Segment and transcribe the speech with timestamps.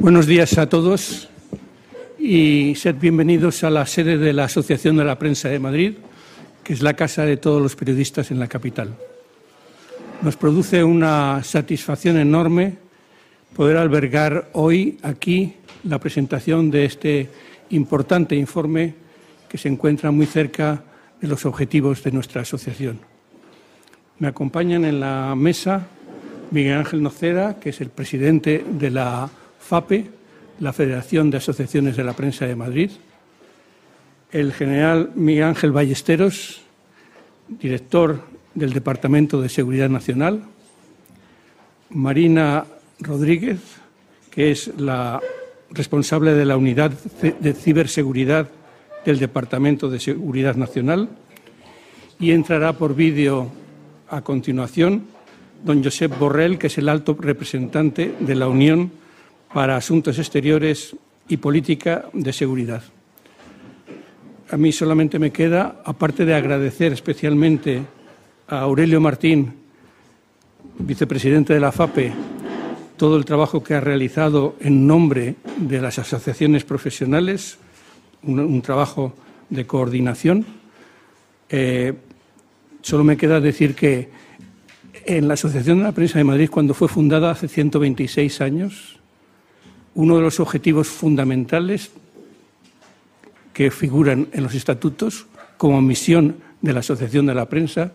[0.00, 1.28] Buenos días a todos
[2.20, 5.94] y sed bienvenidos a la sede de la Asociación de la Prensa de Madrid,
[6.62, 8.94] que es la casa de todos los periodistas en la capital.
[10.22, 12.76] Nos produce una satisfacción enorme
[13.56, 17.28] poder albergar hoy aquí la presentación de este
[17.70, 18.94] importante informe
[19.48, 20.80] que se encuentra muy cerca
[21.20, 23.00] de los objetivos de nuestra asociación.
[24.20, 25.88] Me acompañan en la mesa
[26.52, 29.28] Miguel Ángel Nocera, que es el presidente de la
[29.68, 30.06] FAPE,
[30.60, 32.90] la Federación de Asociaciones de la Prensa de Madrid,
[34.32, 36.62] el general Miguel Ángel Ballesteros,
[37.48, 38.22] director
[38.54, 40.42] del Departamento de Seguridad Nacional,
[41.90, 42.64] Marina
[43.00, 43.60] Rodríguez,
[44.30, 45.20] que es la
[45.70, 48.48] responsable de la Unidad de Ciberseguridad
[49.04, 51.10] del Departamento de Seguridad Nacional,
[52.18, 53.50] y entrará por vídeo
[54.08, 55.04] a continuación
[55.62, 58.92] don Josep Borrell, que es el alto representante de la Unión
[59.52, 60.96] para Asuntos Exteriores
[61.28, 62.82] y Política de Seguridad.
[64.50, 67.82] A mí solamente me queda, aparte de agradecer especialmente
[68.48, 69.52] a Aurelio Martín,
[70.78, 72.12] vicepresidente de la FAPE,
[72.96, 77.58] todo el trabajo que ha realizado en nombre de las asociaciones profesionales,
[78.22, 79.14] un, trabajo
[79.50, 80.44] de coordinación.
[81.48, 81.94] Eh,
[82.80, 84.08] solo me queda decir que
[85.04, 88.97] en la Asociación de la Prensa de Madrid, cuando fue fundada hace 126 años,
[89.98, 91.90] uno de los objetivos fundamentales
[93.52, 97.90] que figuran en los estatutos como misión de la Asociación de la Prensa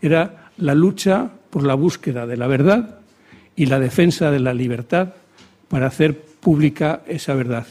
[0.00, 3.00] era la lucha por la búsqueda de la verdad
[3.56, 5.14] y la defensa de la libertad
[5.66, 7.66] para hacer pública esa verdad.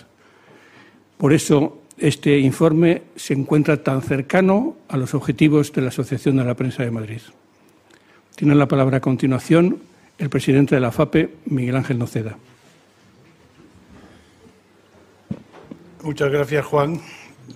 [1.17, 6.43] Por eso este informe se encuentra tan cercano a los objetivos de la Asociación de
[6.43, 7.21] la Prensa de Madrid.
[8.35, 9.77] Tiene la palabra a continuación
[10.17, 12.37] el presidente de la FAPE, Miguel Ángel Noceda.
[16.07, 17.01] Muchas gracias, Juan.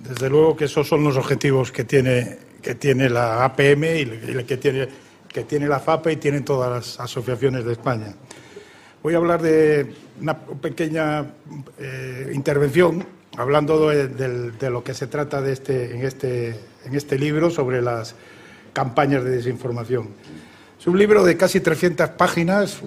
[0.09, 4.57] Desde luego que esos son los objetivos que tiene, que tiene la APM y que
[4.57, 4.89] tiene,
[5.29, 8.13] que tiene la FAPE y tienen todas las asociaciones de España.
[9.01, 11.27] Voy a hablar de una pequeña
[11.79, 13.05] eh, intervención
[13.37, 16.49] hablando de, lo que se trata de este, en, este,
[16.83, 18.15] en este libro sobre las
[18.73, 20.09] campañas de desinformación.
[20.77, 22.81] Es un libro de casi 300 páginas,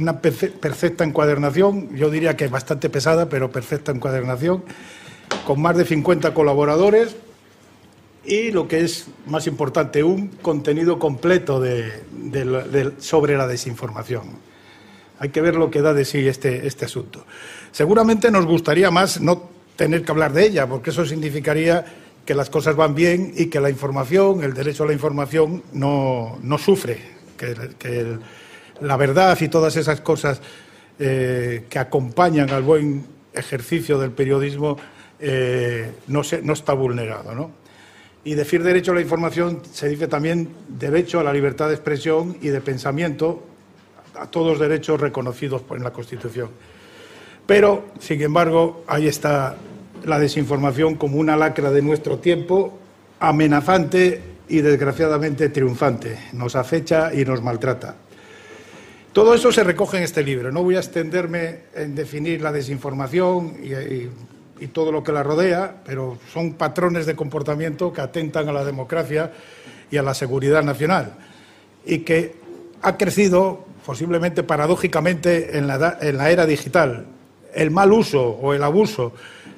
[0.00, 4.64] una perfecta encuadernación, yo diría que es bastante pesada, pero perfecta encuadernación,
[5.46, 7.16] con más de 50 colaboradores
[8.24, 11.62] y lo que es más importante, un contenido completo
[12.98, 14.50] sobre la desinformación.
[15.18, 17.26] Hay que ver lo que da de sí este, este asunto.
[17.72, 21.84] Seguramente nos gustaría más no tener que hablar de ella, porque eso significaría
[22.24, 26.38] que las cosas van bien y que la información, el derecho a la información, no,
[26.58, 26.98] sufre,
[27.36, 28.18] que,
[28.80, 30.40] la verdad y todas esas cosas
[30.98, 34.76] eh, que acompañan al buen ejercicio del periodismo
[35.18, 37.34] eh, no, está vulnerado.
[37.34, 37.50] ¿no?
[38.24, 42.36] Y decir derecho a la información se dice también derecho a la libertad de expresión
[42.40, 43.46] y de pensamiento,
[44.18, 46.50] a todos derechos reconocidos en la Constitución.
[47.46, 49.56] Pero, sin embargo, ahí está
[50.04, 52.78] la desinformación como una lacra de nuestro tiempo,
[53.20, 56.18] amenazante y desgraciadamente triunfante.
[56.32, 57.96] Nos acecha y nos maltrata.
[59.12, 60.52] Todo eso se recoge en este libro.
[60.52, 66.18] No voy a extenderme en definir la desinformación y, todo lo que la rodea, pero
[66.32, 69.32] son patrones de comportamiento que atentan a la democracia
[69.90, 71.14] y a la seguridad nacional
[71.84, 72.36] y que
[72.82, 77.06] ha crecido posiblemente paradójicamente en la, en la era digital.
[77.54, 79.14] El mal uso o el abuso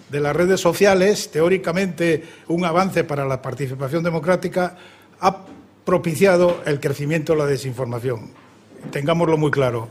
[0.08, 4.76] de las redes sociales, teóricamente un avance para la participación democrática,
[5.20, 5.44] ha
[5.84, 8.41] propiciado el crecimiento de la desinformación.
[8.90, 9.88] Tengámoslo muy claro,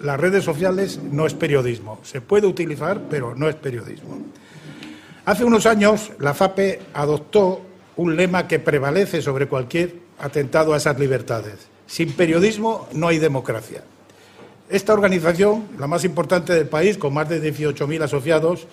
[0.00, 1.98] las redes sociales no es periodismo.
[2.02, 4.18] Se puede utilizar, pero no es periodismo.
[5.24, 7.62] Hace unos años la FAPE adoptó
[7.96, 11.68] un lema que prevalece sobre cualquier atentado a esas libertades.
[11.86, 13.82] Sin periodismo no hay democracia.
[14.68, 18.66] Esta organización, la más importante del país, con más de 18.000 asociados,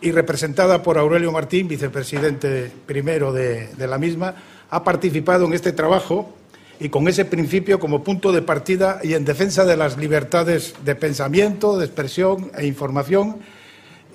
[0.00, 4.34] y representada por Aurelio Martín, vicepresidente primero de, la misma,
[4.70, 6.34] ha participado en este trabajo
[6.80, 10.94] y con ese principio como punto de partida y en defensa de las libertades de
[10.94, 13.36] pensamiento, de expresión e información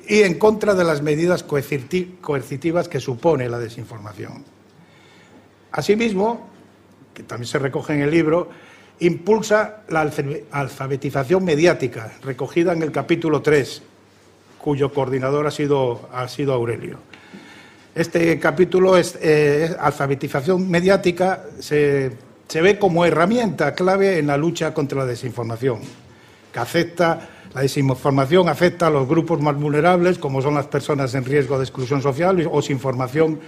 [0.07, 4.43] y en contra de las medidas coercitivas que supone la desinformación.
[5.71, 6.49] Asimismo,
[7.13, 8.49] que también se recoge en el libro,
[8.99, 10.09] impulsa la
[10.51, 13.81] alfabetización mediática, recogida en el capítulo 3,
[14.57, 16.97] cuyo coordinador ha sido, ha sido Aurelio.
[17.93, 22.11] Este capítulo es eh, alfabetización mediática, se,
[22.61, 25.79] ve como herramienta clave en la lucha contra la desinformación,
[26.53, 31.23] que acepta La desinformación afecta a los grupos más vulnerables, como son las personas en
[31.23, 33.39] riesgo de exclusión social o sin formación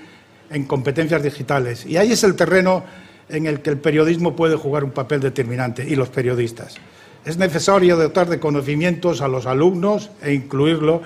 [0.50, 1.86] en competencias digitales.
[1.86, 2.86] Y ahí es el terreno
[3.28, 6.78] en el que el periodismo puede jugar un papel determinante y los periodistas.
[7.26, 11.02] Es necesario dotar de conocimientos a los alumnos e incluirlo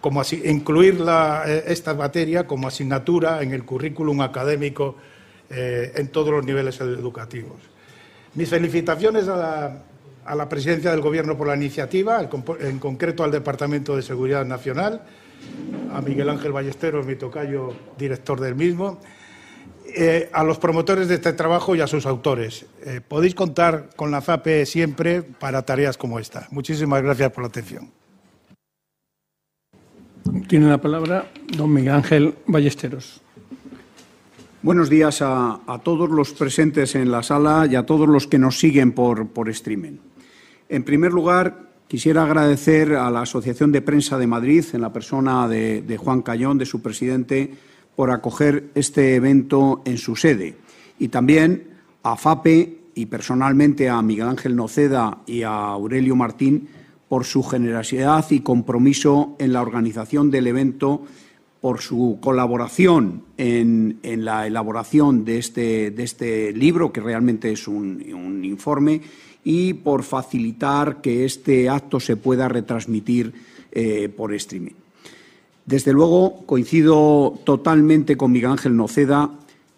[0.00, 0.98] como incluir
[1.46, 4.96] eh, esta materia como asignatura en el currículum académico
[5.50, 7.58] eh, en todos los niveles educativos.
[8.34, 9.82] Mis felicitaciones a
[10.34, 12.20] la, presidencia del Gobierno por la iniciativa,
[12.60, 15.02] en concreto al Departamento de Seguridad Nacional,
[15.92, 19.00] a Miguel Ángel Ballesteros, mi tocayo director del mismo,
[19.96, 22.66] eh, a los promotores de este trabajo y a sus autores.
[23.08, 26.46] podéis contar con la FAPE siempre para tareas como esta.
[26.52, 27.90] Muchísimas gracias por la atención.
[30.46, 31.26] Tiene la palabra
[31.56, 33.20] don Miguel Ángel Ballesteros.
[34.62, 38.58] Buenos días a, todos los presentes en la sala y a todos los que nos
[38.58, 39.96] siguen por, streaming.
[40.68, 45.48] En primer lugar, quisiera agradecer a la Asociación de Prensa de Madrid, en la persona
[45.48, 47.54] de, de Juan Cayón, de su presidente,
[47.96, 50.58] por acoger este evento en su sede.
[50.98, 56.68] Y también a FAPE y personalmente a Miguel Ángel Noceda y a Aurelio Martín
[57.08, 61.06] por su generosidad y compromiso en la organización del evento,
[61.60, 68.40] por su colaboración en, la elaboración de este, de este, libro, que realmente es un,
[68.44, 69.02] informe,
[69.44, 73.32] y por facilitar que este acto se pueda retransmitir
[73.72, 74.72] eh, por streaming.
[75.66, 79.30] Desde luego, coincido totalmente con Miguel Ángel Noceda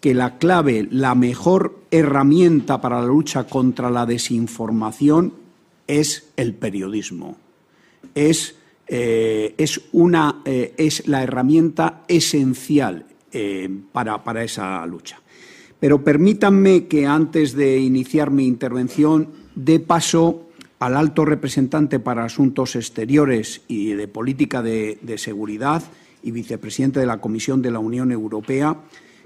[0.03, 5.33] que la clave, la mejor herramienta para la lucha contra la desinformación
[5.87, 7.37] es el periodismo.
[8.15, 8.55] Es,
[8.95, 15.19] eh, es, una, eh, es la herramienta esencial eh, para, para esa lucha.
[15.79, 20.47] Pero permítanme que antes de iniciar mi intervención dé paso
[20.77, 25.81] al alto representante para Asuntos Exteriores y de Política de, de, Seguridad
[26.21, 28.77] y vicepresidente de la Comisión de la Unión Europea,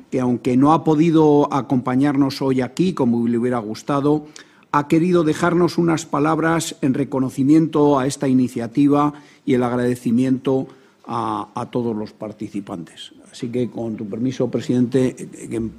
[0.09, 4.27] que aunque no ha podido acompañarnos hoy aquí, como le hubiera gustado,
[4.71, 9.13] ha querido dejarnos unas palabras en reconocimiento a esta iniciativa
[9.45, 10.67] y el agradecimiento
[11.05, 13.13] a, todos los participantes.
[13.31, 15.15] Así que, con tu permiso, presidente,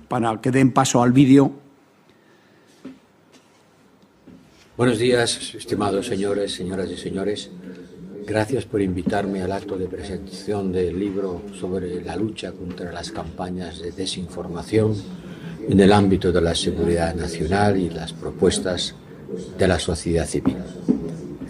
[0.09, 1.53] para que den paso al vídeo.
[4.77, 7.51] Buenos días, estimados señores, señoras y señores.
[8.27, 13.81] Gracias por invitarme al acto de presentación del libro sobre la lucha contra las campañas
[13.81, 14.95] de desinformación
[15.69, 18.95] en el ámbito de la seguridad nacional y las propuestas
[19.59, 20.57] de la sociedad civil.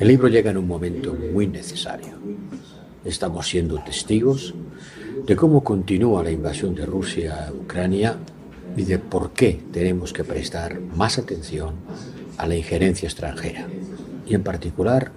[0.00, 2.18] El libro llega en un momento muy necesario.
[3.04, 4.54] Estamos siendo testigos
[5.24, 8.16] de cómo continúa la invasión de Rusia a Ucrania
[8.76, 11.74] y de por qué tenemos que prestar más atención
[12.38, 13.68] a la injerencia extranjera
[14.26, 15.12] y en particular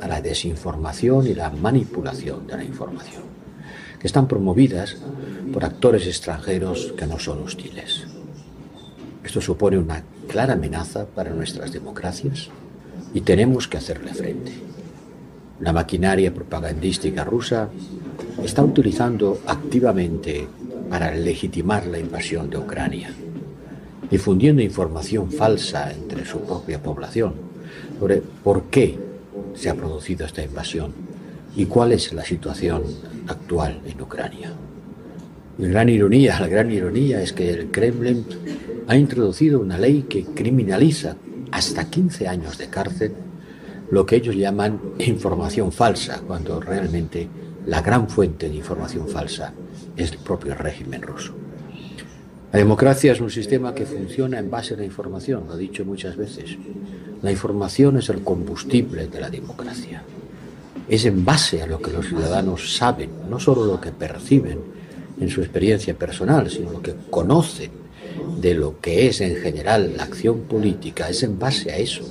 [0.00, 3.22] a la desinformación y la manipulación de la información,
[4.00, 4.96] que están promovidas
[5.52, 8.11] por actores extranjeros que no son hostiles.
[9.24, 12.48] Esto supone una clara amenaza para nuestras democracias
[13.14, 14.52] y tenemos que hacerle frente.
[15.60, 17.68] La maquinaria propagandística rusa
[18.42, 20.46] está utilizando activamente
[20.90, 23.14] para legitimar la invasión de Ucrania,
[24.10, 27.34] difundiendo información falsa entre su propia población
[27.98, 28.98] sobre por qué
[29.54, 30.92] se ha producido esta invasión
[31.54, 32.82] y cuál es la situación
[33.28, 34.52] actual en Ucrania.
[35.58, 38.24] La gran ironía, es que el Kremlin
[38.86, 41.16] ha introducido una ley que criminaliza
[41.50, 43.12] hasta 15 años de cárcel
[43.90, 47.28] lo que ellos llaman información falsa, cuando realmente
[47.66, 49.52] la gran fuente de información falsa
[49.94, 51.34] es el propio régimen ruso.
[52.50, 55.84] La democracia es un sistema que funciona en base a la información, lo he dicho
[55.84, 56.56] muchas veces.
[57.20, 60.02] La información es el combustible de la democracia.
[60.88, 64.81] Es en base a lo que los ciudadanos saben, no solo lo que perciben
[65.20, 67.70] en su experiencia personal, sino lo que conocen
[68.40, 72.02] de lo que es en general la acción política, es en base a eso.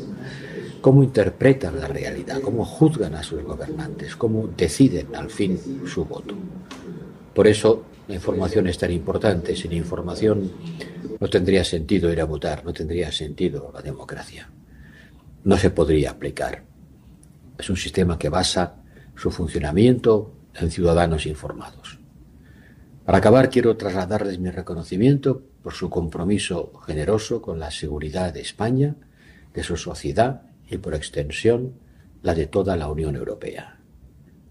[0.82, 6.36] Cómo interpretan la realidad, cómo juzgan a sus gobernantes, cómo deciden al fin su voto.
[7.34, 9.56] Por eso la información es tan importante.
[9.56, 10.52] Sin información
[11.20, 14.50] no tendría sentido ir a votar, no tendría sentido la democracia.
[15.44, 16.64] No se podría aplicar.
[17.58, 18.76] Es un sistema que basa
[19.16, 21.81] su funcionamiento en ciudadanos informados.
[23.12, 28.96] Para acabar, quiero trasladarles mi reconocimiento por su compromiso generoso con la seguridad de España,
[29.54, 31.74] de su sociedad y, por extensión,
[32.22, 33.82] la de toda la Unión Europea.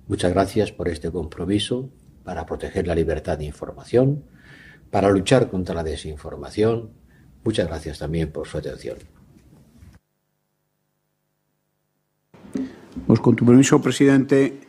[0.08, 1.88] Muchas gracias por este compromiso
[2.22, 4.24] para proteger la libertad de información,
[4.90, 6.90] para luchar contra la desinformación.
[7.42, 8.98] Muchas gracias también por su atención.
[13.06, 14.60] Pues con tu permiso, presidente,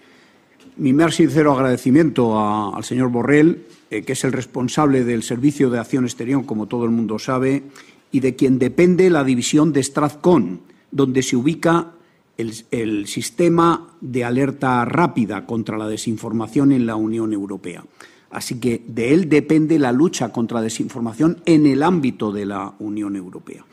[0.77, 2.39] mi más sincero agradecimiento
[2.73, 6.85] al señor Borrell, eh, que es el responsable del Servicio de Acción Exterior, como todo
[6.85, 7.63] el mundo sabe,
[8.11, 11.91] y de quien depende la división de Stratcon, donde se ubica
[12.37, 17.83] el sistema de alerta rápida contra la desinformación en la Unión Europea.
[18.31, 22.73] Así que de él depende la lucha contra la desinformación en el ámbito de la
[22.79, 23.63] Unión Europea.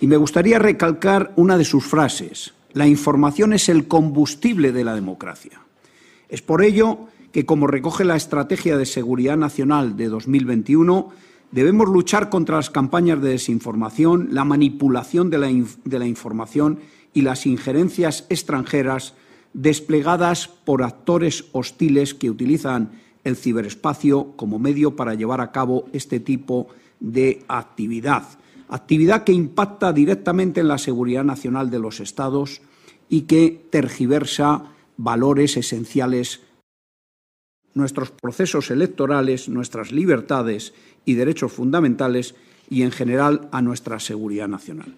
[0.00, 2.52] Y me gustaría recalcar una de sus frases.
[2.74, 5.60] La información es el combustible de la democracia.
[6.28, 11.10] Es por ello que, como recoge la Estrategia de Seguridad Nacional de 2021,
[11.50, 15.48] debemos luchar contra las campañas de desinformación, la manipulación de la,
[15.84, 16.78] de la información
[17.14, 19.14] y las injerencias extranjeras
[19.54, 22.92] desplegadas por actores hostiles que utilizan
[23.24, 26.68] el ciberespacio como medio para llevar a cabo este tipo
[27.00, 28.24] de actividad.
[28.68, 32.62] Actividad que impacta directamente en la seguridad nacional de los Estados
[33.08, 34.64] y que tergiversa
[34.96, 36.40] valores esenciales
[37.74, 40.74] nuestros procesos electorales, nuestras libertades
[41.04, 42.34] y derechos fundamentales
[42.68, 44.94] y, en general, a nuestra seguridad nacional.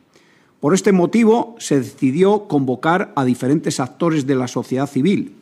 [0.61, 5.35] Por este motivo, se decidió convocar a diferentes actores de la sociedad civil,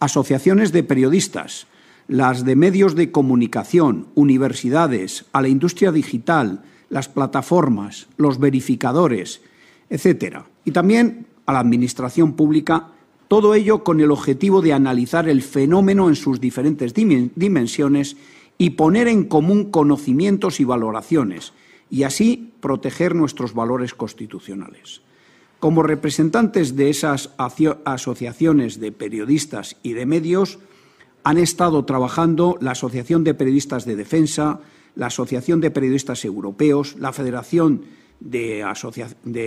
[0.00, 1.66] asociaciones de periodistas,
[2.08, 9.40] las de medios de comunicación, universidades, a la industria digital, las plataformas, los verificadores,
[9.88, 12.88] etcétera, y también a la Administración pública,
[13.34, 18.16] todo ello con el objetivo de analizar el fenómeno en sus diferentes dimensiones
[18.58, 21.52] y poner en común conocimientos y valoraciones,
[21.90, 25.02] y así proteger nuestros valores constitucionales.
[25.58, 30.60] Como representantes de esas asociaciones de periodistas y de medios,
[31.24, 34.60] han estado trabajando la Asociación de Periodistas de Defensa,
[34.94, 37.82] la Asociación de Periodistas Europeos, la Federación
[38.20, 38.60] de,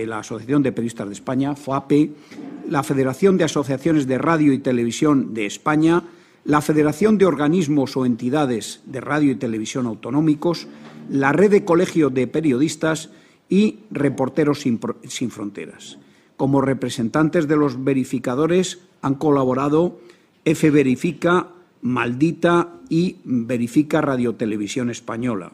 [0.06, 2.12] la Asociación de Periodistas de España, FAPE,
[2.68, 6.04] la Federación de Asociaciones de Radio y Televisión de España,
[6.44, 10.66] la Federación de Organismos o Entidades de Radio y Televisión Autonómicos,
[11.10, 13.10] la Red de Colegio de Periodistas
[13.48, 15.98] y Reporteros sin, sin Fronteras.
[16.36, 19.98] Como representantes de los verificadores han colaborado
[20.44, 21.48] F Verifica,
[21.82, 25.52] Maldita y Verifica Radiotelevisión Española.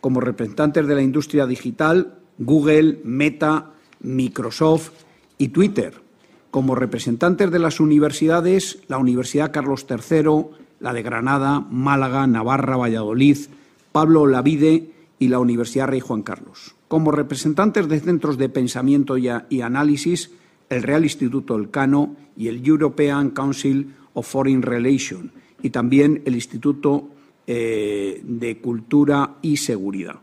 [0.00, 4.90] Como representantes de la industria digital, Google, Meta, Microsoft
[5.38, 5.94] y Twitter.
[6.50, 10.46] Como representantes de las universidades, la Universidad Carlos III,
[10.80, 13.38] la de Granada, Málaga, Navarra, Valladolid,
[13.92, 16.74] Pablo Lavide y la Universidad Rey Juan Carlos.
[16.88, 19.28] Como representantes de centros de pensamiento y,
[19.60, 20.30] análisis,
[20.68, 25.30] el Real Instituto Elcano y el European Council of Foreign Relations,
[25.62, 27.08] y también el Instituto
[27.46, 30.21] eh, de Cultura y Seguridad.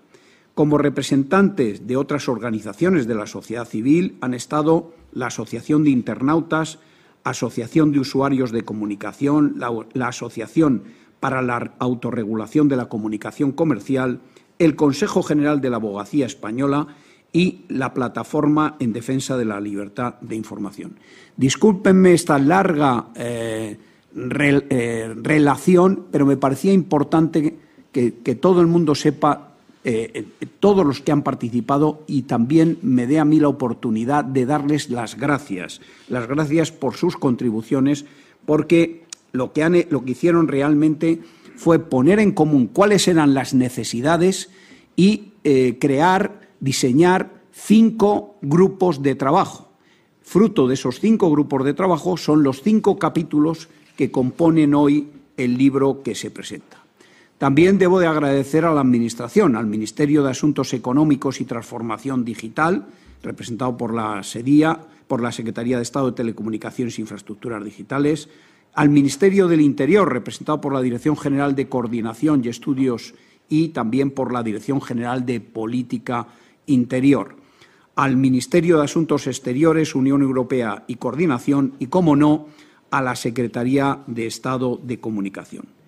[0.59, 6.79] Como representantes de otras organizaciones de la sociedad civil han estado la Asociación de Internautas,
[7.23, 10.83] Asociación de Usuarios de Comunicación, la, Asociación
[11.21, 14.19] para la Autorregulación de la Comunicación Comercial,
[14.59, 16.87] el Consejo General de la Abogacía Española
[17.31, 20.99] y la Plataforma en Defensa de la Libertad de Información.
[21.37, 23.77] Discúlpenme esta larga eh,
[24.13, 27.57] eh, relación, pero me parecía importante
[27.93, 29.48] que todo el mundo sepa,
[29.83, 30.25] eh,
[30.59, 34.89] todos los que han participado, y también me dé a mí la oportunidad de darles
[34.89, 38.05] las gracias, las gracias por sus contribuciones,
[38.45, 41.21] porque lo que, hicieron realmente
[41.55, 44.49] fue poner en común cuáles eran las necesidades
[44.95, 49.69] y eh, crear, diseñar cinco grupos de trabajo.
[50.21, 55.07] Fruto de esos cinco grupos de trabajo son los cinco capítulos que componen hoy
[55.37, 56.78] el libro que se presenta.
[57.39, 62.87] También debo de agradecer a la Administración, al Ministerio de Asuntos Económicos y Transformación Digital,
[63.23, 64.77] representado por la SEDIA,
[65.07, 68.27] por la Secretaría de Estado de Telecomunicaciones e Infraestructuras Digitales,
[68.73, 73.13] al Ministerio del Interior, representado por la Dirección General de Coordinación y Estudios
[73.47, 76.27] y también por la Dirección General de Política
[76.65, 77.37] Interior,
[77.95, 82.47] al Ministerio de Asuntos Exteriores, Unión Europea y Coordinación y, como no,
[82.91, 85.78] a la Secretaría de Estado de Comunicación.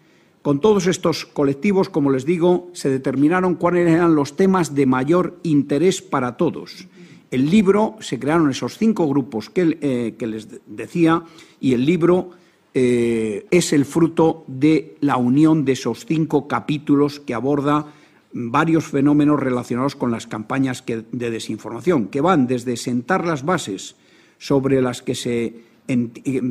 [0.41, 5.38] Con todos estos colectivos, como les digo, se determinaron cuáles eran los temas de mayor
[5.43, 6.88] interés para todos.
[7.29, 11.24] El libro, se crearon esos cinco grupos que, eh, que les decía,
[11.60, 12.31] y el libro
[12.74, 17.93] eh, es el fruto de la unión de esos cinco capítulos que aborda
[18.33, 23.95] varios fenómenos relacionados con las campañas de desinformación, que van desde sentar las bases
[24.38, 25.71] sobre las que se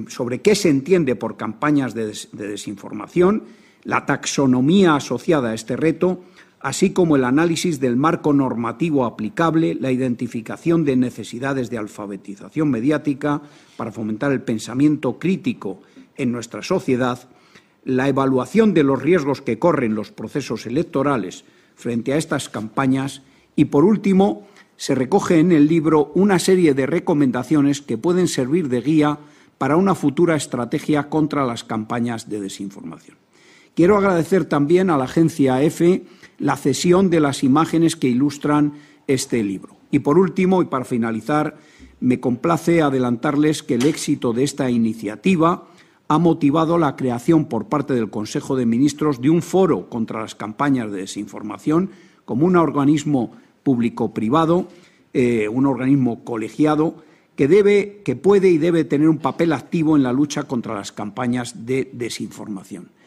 [0.08, 3.44] sobre qué se entiende por campañas de desinformación,
[3.84, 6.22] la taxonomía asociada a este reto,
[6.60, 13.42] así como el análisis del marco normativo aplicable, la identificación de necesidades de alfabetización mediática
[13.76, 15.80] para fomentar el pensamiento crítico
[16.16, 17.28] en nuestra sociedad,
[17.84, 21.44] la evaluación de los riesgos que corren los procesos electorales
[21.74, 23.22] frente a estas campañas
[23.56, 24.46] y, por último,
[24.76, 29.18] se recoge en el libro una serie de recomendaciones que pueden servir de guía
[29.58, 33.16] para una futura estrategia contra las campañas de desinformación.
[33.80, 36.04] Quiero agradecer también a la agencia EFE
[36.38, 38.74] la cesión de las imágenes que ilustran
[39.06, 39.78] este libro.
[39.90, 41.56] Y por último, y para finalizar,
[41.98, 45.66] me complace adelantarles que el éxito de esta iniciativa
[46.08, 50.34] ha motivado la creación por parte del Consejo de Ministros de un foro contra las
[50.34, 51.88] campañas de desinformación
[52.26, 53.32] como un organismo
[53.62, 54.68] público-privado,
[55.14, 56.96] eh, un organismo colegiado
[57.34, 60.92] que debe, que puede y debe tener un papel activo en la lucha contra las
[60.92, 62.99] campañas de desinformación.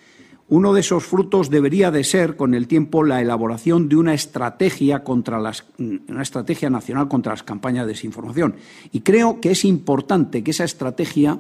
[0.50, 5.04] Uno de esos frutos debería de ser, con el tiempo, la elaboración de una estrategia,
[5.04, 8.56] contra las, una estrategia nacional contra las campañas de desinformación.
[8.92, 11.40] Y creo que es importante que esa estrategia,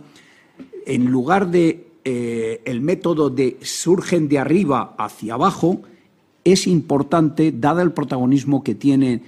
[0.85, 5.81] en lugar de eh, el método de surgen de arriba hacia abajo,
[6.45, 9.23] es importante, dado el protagonismo que tienen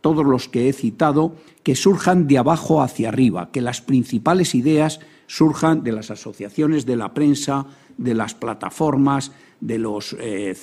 [0.00, 5.00] todos los que he citado, que surjan de abajo hacia arriba, que las principales ideas
[5.32, 7.64] surjan de las asociaciones de la prensa,
[7.96, 10.54] de las plataformas, de los eh,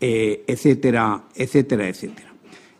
[0.00, 2.34] eh, etcétera, etcétera, etcétera.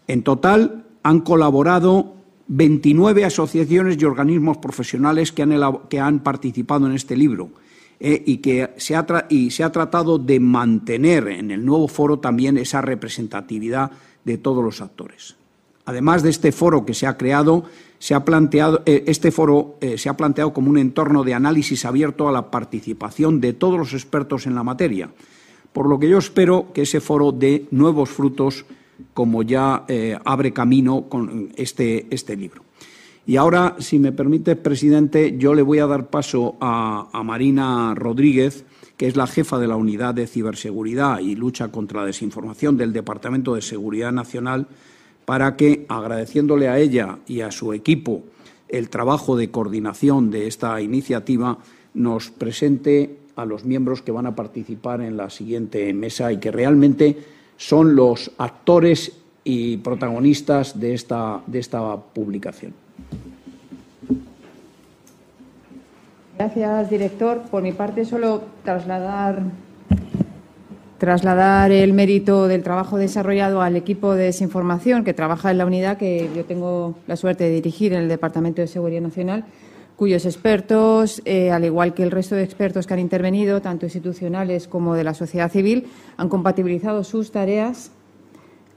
[0.09, 2.17] En total han colaborado
[2.49, 5.55] 29 asociaciones y organismos profesionales que han,
[5.89, 7.51] que han participado en este libro
[8.01, 12.19] eh, y que se ha, y se ha tratado de mantener en el nuevo foro
[12.19, 13.93] también esa representatividad
[14.25, 15.37] de todos los actores.
[15.85, 17.65] Además de este foro que se ha creado,
[18.01, 21.85] se ha planteado, eh, este foro eh, se ha planteado como un entorno de análisis
[21.85, 25.11] abierto a la participación de todos los expertos en la materia,
[25.75, 28.65] por lo que yo espero que ese foro dé nuevos frutos,
[29.13, 32.65] como ya eh, abre camino con este, este, libro.
[33.27, 37.95] Y ahora, si me permite, presidente, yo le voy a dar paso a, a Marina
[37.95, 38.65] Rodríguez,
[38.97, 42.95] que es la jefa de la Unidad de Ciberseguridad y Lucha contra la Desinformación del
[42.95, 44.69] Departamento de Seguridad Nacional,
[45.31, 48.25] para que, agradeciéndole a ella y a su equipo
[48.69, 51.59] el trabajo de coordinación de esta iniciativa,
[51.95, 56.51] nos presente a los miembros que van a participar en la siguiente mesa y que
[56.51, 57.17] realmente
[57.57, 59.13] son los actores
[59.45, 62.75] y protagonistas de esta, de esta publicación.
[66.37, 67.43] Gracias, director.
[67.53, 69.45] Por mi parte, solo trasladar
[71.01, 75.97] trasladar el mérito del trabajo desarrollado al equipo de desinformación que trabaja en la unidad
[75.97, 79.47] que yo tengo la suerte de dirigir en el Departamento de Seguridad Nacional,
[79.97, 84.69] cuyos expertos, eh, al igual que el resto de expertos que han intervenido, tanto institucionales
[84.69, 85.87] como de la sociedad civil,
[86.19, 87.93] han compatibilizado sus tareas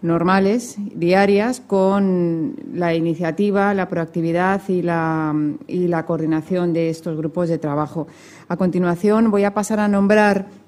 [0.02, 5.36] normales, diarias, con la iniciativa, la proactividad y la,
[5.68, 8.08] y la coordinación de estos grupos de trabajo.
[8.48, 10.63] A continuación, voy a pasar a nombrar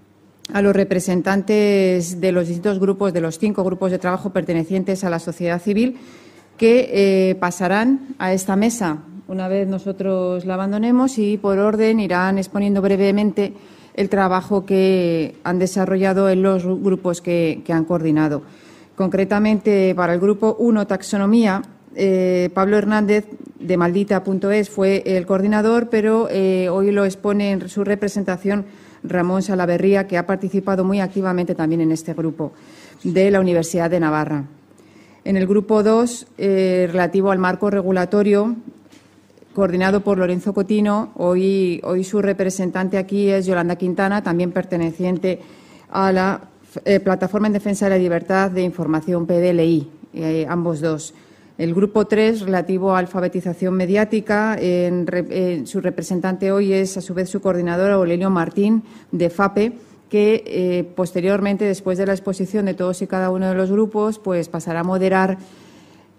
[0.53, 5.09] a los representantes de los distintos grupos, de los cinco grupos de trabajo pertenecientes a
[5.09, 5.97] la sociedad civil,
[6.57, 6.89] que
[7.29, 12.81] eh, pasarán a esta mesa una vez nosotros la abandonemos y, por orden, irán exponiendo
[12.81, 13.53] brevemente
[13.95, 18.43] el trabajo que han desarrollado en los grupos que, han coordinado.
[18.95, 21.63] Concretamente, para el grupo 1, Taxonomía,
[21.95, 23.25] eh, Pablo Hernández
[23.59, 28.65] de Maldita.es fue el coordinador, pero eh, hoy lo expone en su representación
[29.07, 32.53] Ramón Salaverría, que ha participado muy activamente también en este grupo
[33.03, 34.45] de la Universidad de Navarra.
[35.23, 38.55] En el grupo 2, eh, relativo al marco regulatorio,
[39.55, 45.39] coordinado por Lorenzo Cotino, hoy, su representante aquí es Yolanda Quintana, también perteneciente
[45.89, 46.41] a la
[46.83, 51.13] eh, Plataforma en Defensa de la Libertad de Información PDLI, eh, ambos dos.
[51.57, 57.29] El grupo 3, relativo a alfabetización mediática, en, su representante hoy es, a su vez,
[57.29, 59.73] su coordinadora, Aurelio Martín, de FAPE,
[60.09, 64.19] que eh, posteriormente, después de la exposición de todos y cada uno de los grupos,
[64.19, 65.37] pues pasará a moderar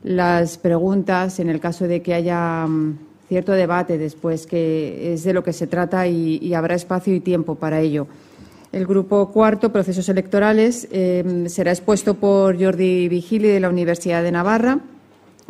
[0.03, 5.35] las preguntas en el caso de que haya mm, cierto debate después, que es de
[5.35, 8.07] lo que se trata y, habrá espacio y tiempo para ello.
[8.73, 14.33] El grupo cuarto, procesos electorales, eh, será expuesto por Jordi Vigili de la Universidad de
[14.33, 14.81] Navarra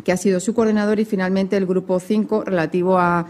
[0.07, 3.27] que ha sido su coordinador, y finalmente el Grupo 5, relativo a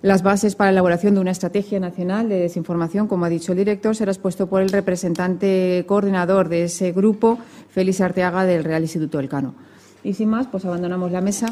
[0.00, 3.58] las bases para la elaboración de una estrategia nacional de desinformación, como ha dicho el
[3.58, 9.18] director, será expuesto por el representante coordinador de ese grupo, Félix Arteaga, del Real Instituto
[9.18, 9.56] Elcano.
[10.04, 11.48] Y sin más, pues abandonamos la mesa.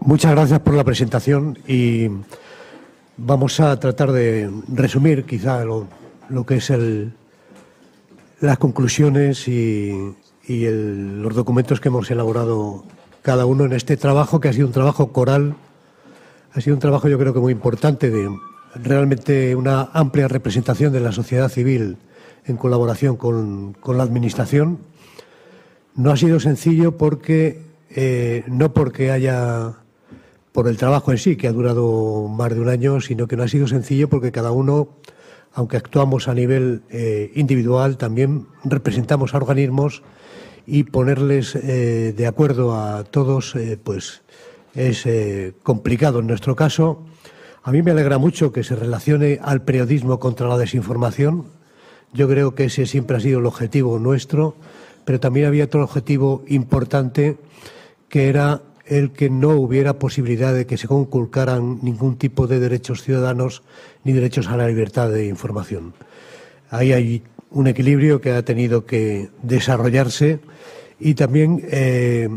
[0.00, 2.08] Muchas gracias por la presentación y
[3.18, 5.86] vamos a tratar de resumir quizá lo,
[6.46, 7.12] que es el,
[8.40, 10.14] las conclusiones y,
[10.48, 12.84] los documentos que hemos elaborado
[13.22, 15.56] cada uno en este trabajo, que ha sido un trabajo coral,
[16.52, 18.30] ha sido un trabajo yo creo que muy importante de
[18.74, 21.96] realmente una amplia representación de la sociedad civil
[22.44, 24.78] en colaboración con, la Administración.
[25.94, 29.74] No ha sido sencillo porque, eh, no porque haya,
[30.52, 33.42] por el trabajo en sí, que ha durado más de un año, sino que no
[33.42, 34.88] ha sido sencillo porque cada uno,
[35.56, 40.02] aunque actuamos a nivel eh, individual, también representamos a organismos
[40.66, 44.22] y ponerles eh, de acuerdo a todos, pues
[44.74, 45.08] es
[45.62, 47.02] complicado en nuestro caso.
[47.62, 51.46] A mí me alegra mucho que se relacione al periodismo contra la desinformación.
[52.12, 54.54] Yo creo que ese siempre ha sido el objetivo nuestro,
[55.04, 57.38] pero también había otro objetivo importante
[58.08, 63.02] que era el que no hubiera posibilidad de que se conculcaran ningún tipo de derechos
[63.02, 63.62] ciudadanos
[64.04, 65.94] ni derechos a la libertad de información.
[66.70, 70.40] Ahí hay un equilibrio que ha tenido que desarrollarse
[71.00, 72.28] y también eh,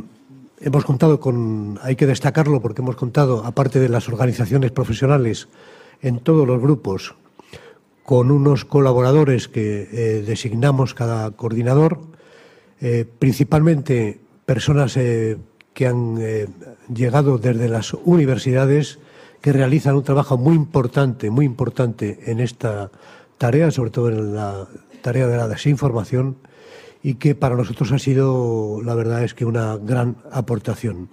[0.59, 5.47] hemos contado con, hay que destacarlo porque hemos contado, aparte de las organizaciones profesionales,
[6.01, 7.15] en todos los grupos,
[8.03, 11.99] con unos colaboradores que eh, designamos cada coordinador,
[12.81, 14.97] eh, principalmente personas
[15.79, 16.19] que han
[16.93, 18.99] llegado desde las universidades,
[19.39, 22.91] que realizan un trabajo muy importante, muy importante en esta
[23.37, 24.67] tarea, sobre todo en la
[25.01, 26.35] tarea de la desinformación,
[27.01, 31.11] y que para nosotros ha sido, la verdad es que una gran aportación.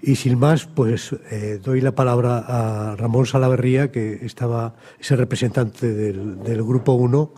[0.00, 5.92] Y sin más, pues eh, doy la palabra a Ramón Salaverría, que estaba, ese representante
[5.92, 7.30] del, Grupo 1,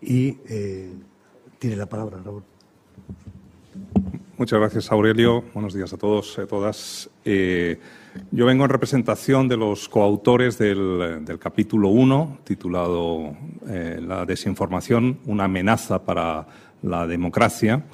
[0.00, 0.94] y eh,
[1.58, 2.55] tiene la palabra, Ramón.
[4.38, 5.44] Muchas gracias, Aurelio.
[5.54, 7.08] Buenos días a todos y a todas.
[7.24, 7.78] Eh,
[8.30, 13.34] yo vengo en representación de los coautores del, del capítulo 1, titulado
[13.66, 16.46] La desinformación, una amenaza para
[16.82, 17.84] la democracia.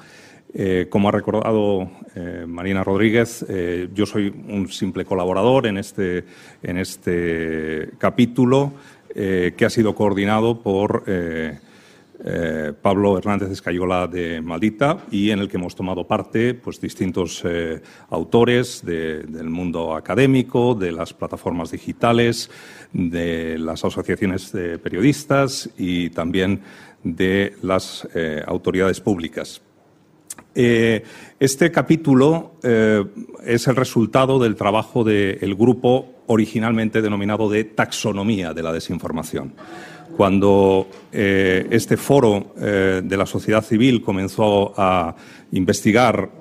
[0.55, 6.25] Eh, como ha recordado eh, Marina Rodríguez, eh, yo soy un simple colaborador en este,
[6.61, 8.73] en este capítulo
[9.15, 11.03] que ha sido coordinado por
[12.81, 17.43] Pablo Hernández Escayola de Maldita y en el que hemos tomado parte pues, distintos
[18.09, 22.49] autores del mundo académico, de las plataformas digitales,
[22.93, 26.61] de las asociaciones de periodistas y también
[27.03, 29.61] de las eh, autoridades públicas.
[30.55, 31.03] Eh,
[31.39, 33.03] este capítulo eh,
[33.43, 39.53] es el resultado del trabajo del grupo originalmente denominado de taxonomía de la desinformación.
[40.15, 45.15] Cuando este foro de la sociedad civil comenzó a
[45.51, 46.31] investigar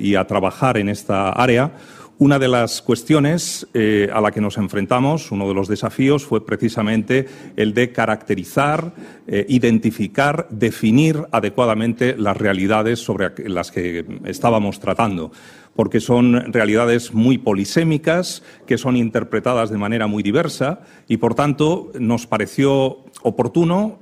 [0.00, 1.72] y a trabajar en esta área,
[2.20, 6.44] una de las cuestiones eh, a la que nos enfrentamos, uno de los desafíos, fue
[6.44, 8.92] precisamente el de caracterizar,
[9.26, 15.32] eh, identificar, definir adecuadamente las realidades sobre las que estábamos tratando
[15.74, 21.90] porque son realidades muy polisémicas, que son interpretadas de manera muy diversa y, por tanto,
[21.98, 23.98] nos pareció oportuno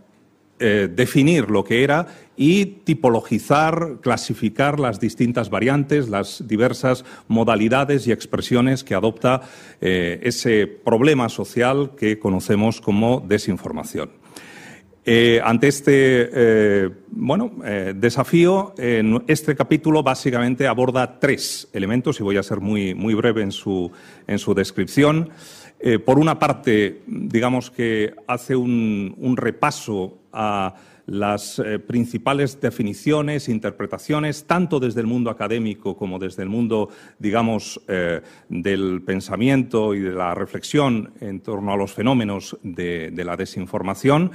[0.61, 8.13] eh, definir lo que era y tipologizar, clasificar las distintas variantes, las diversas modalidades y
[8.13, 9.43] expresiones que adopta
[9.81, 14.11] eh, ese problema social que conocemos como desinformación.
[15.05, 17.53] Eh, ante este bueno,
[17.95, 18.75] desafío,
[19.29, 23.93] este capítulo básicamente aborda tres elementos y voy a ser muy, muy breve en su,
[24.27, 25.31] en su descripción.
[26.05, 30.75] Por una parte, digamos que hace un, repaso a
[31.07, 37.81] las eh, principales definiciones, interpretaciones, tanto desde el mundo académico como desde el mundo, digamos,
[37.89, 44.33] eh, del pensamiento y de la reflexión en torno a los fenómenos de la desinformación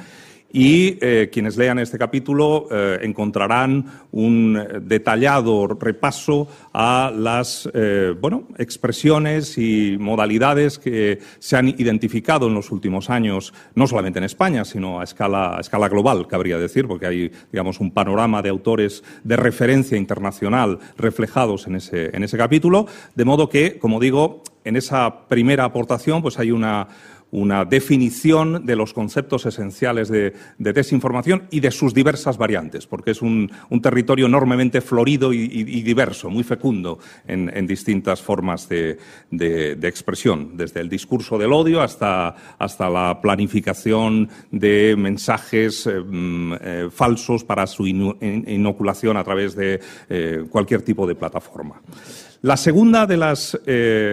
[0.55, 8.47] y eh, quienes lean este capítulo eh, encontrarán un detallado repaso a las eh, bueno,
[8.59, 14.63] expresiones y modalidades que se han identificado en los últimos años, no solamente en España,
[14.63, 19.03] sino a escala, a escala global, cabría decir, porque hay digamos, un panorama de autores
[19.23, 22.85] de referencia internacional reflejados en ese, en ese capítulo,
[23.15, 26.87] de modo que, como digo, en esa primera aportación pues hay una
[27.34, 33.22] una definición de los conceptos esenciales de, desinformación y de sus diversas variantes, porque es
[33.22, 38.98] un, territorio enormemente florido y, diverso, muy fecundo en, distintas formas de,
[39.82, 46.89] expresión, desde el discurso del odio hasta, hasta la planificación de mensajes eh, mm, eh,
[46.91, 51.82] falsos para su inoculación a través de eh, cualquier tipo de plataforma.
[52.43, 53.58] La segunda de las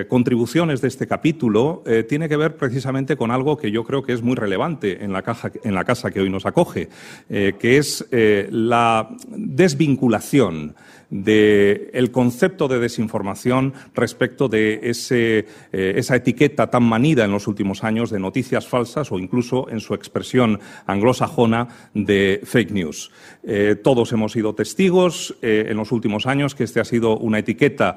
[0.08, 4.22] contribuciones de este capítulo tiene que ver precisamente con algo que yo creo que es
[4.22, 6.88] muy relevante en la, casa que hoy nos acoge,
[7.28, 10.76] eh, que es eh, la desvinculación
[11.10, 18.10] del concepto de desinformación respecto de eh, esa etiqueta tan manida en los últimos años
[18.10, 23.10] de noticias falsas o incluso en su expresión anglosajona de fake news.
[23.42, 27.38] Eh, todos hemos sido testigos eh, en los últimos años que este ha sido una
[27.38, 27.96] etiqueta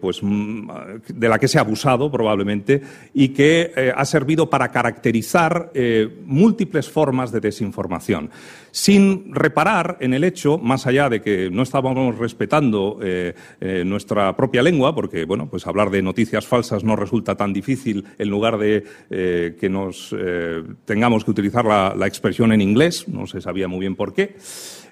[0.00, 0.70] pues, mm,
[1.08, 5.70] de la que se ha abusado probablemente y que ha servido para caracterizar
[6.24, 8.30] múltiples formas de desinformación
[8.74, 14.34] sin reparar en el hecho, más allá de que no estábamos respetando eh, eh, nuestra
[14.34, 18.58] propia lengua, porque bueno, pues hablar de noticias falsas no resulta tan difícil en lugar
[18.58, 20.12] de eh, que nos
[20.84, 24.34] tengamos que utilizar la, expresión en inglés, no se sabía muy bien por qué.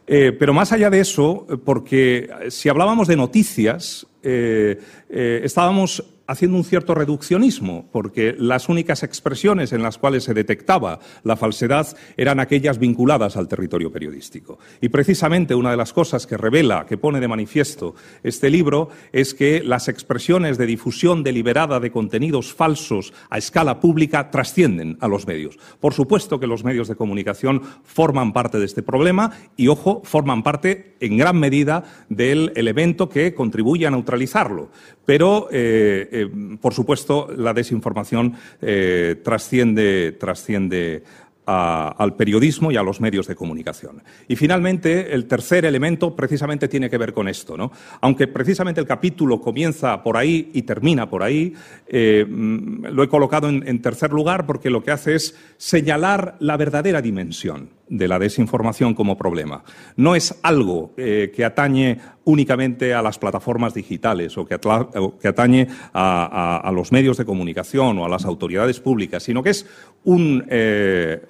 [0.07, 7.89] Pero más allá de eso, porque si hablábamos de noticias, estábamos haciendo un cierto reduccionismo,
[7.93, 13.49] porque las únicas expresiones en las cuales se detectaba la falsedad eran aquellas vinculadas al
[13.49, 14.59] territorio periodístico.
[14.81, 19.35] Y precisamente una de las cosas que revela, que pone de manifiesto este libro, es
[19.35, 25.27] que las expresiones de difusión deliberada de contenidos falsos a escala pública trascienden a los
[25.27, 25.59] medios.
[25.81, 30.43] Por supuesto que los medios de comunicación forman parte de este problema y, ojo, forman
[30.43, 34.71] parte en gran medida del elemento que contribuye a neutralizarlo.
[35.05, 41.03] Pero eh, eh, por supuesto, la desinformación eh, trasciende, trasciende
[41.45, 44.03] al periodismo y a los medios de comunicación.
[44.29, 47.57] Y finalmente, el tercer elemento precisamente tiene que ver con esto.
[47.57, 47.73] ¿no?
[48.01, 51.53] Aunque precisamente el capítulo comienza por ahí y termina por ahí,
[51.89, 56.57] eh, mm, lo he colocado en, tercer lugar porque lo que hace es señalar la
[56.57, 59.63] verdadera dimensión de la desinformación como problema.
[59.97, 66.71] No es algo eh, que atañe únicamente a las plataformas digitales o que, atañe a,
[66.73, 69.67] los medios de comunicación o a las autoridades públicas, sino que es
[70.05, 71.21] un, eh,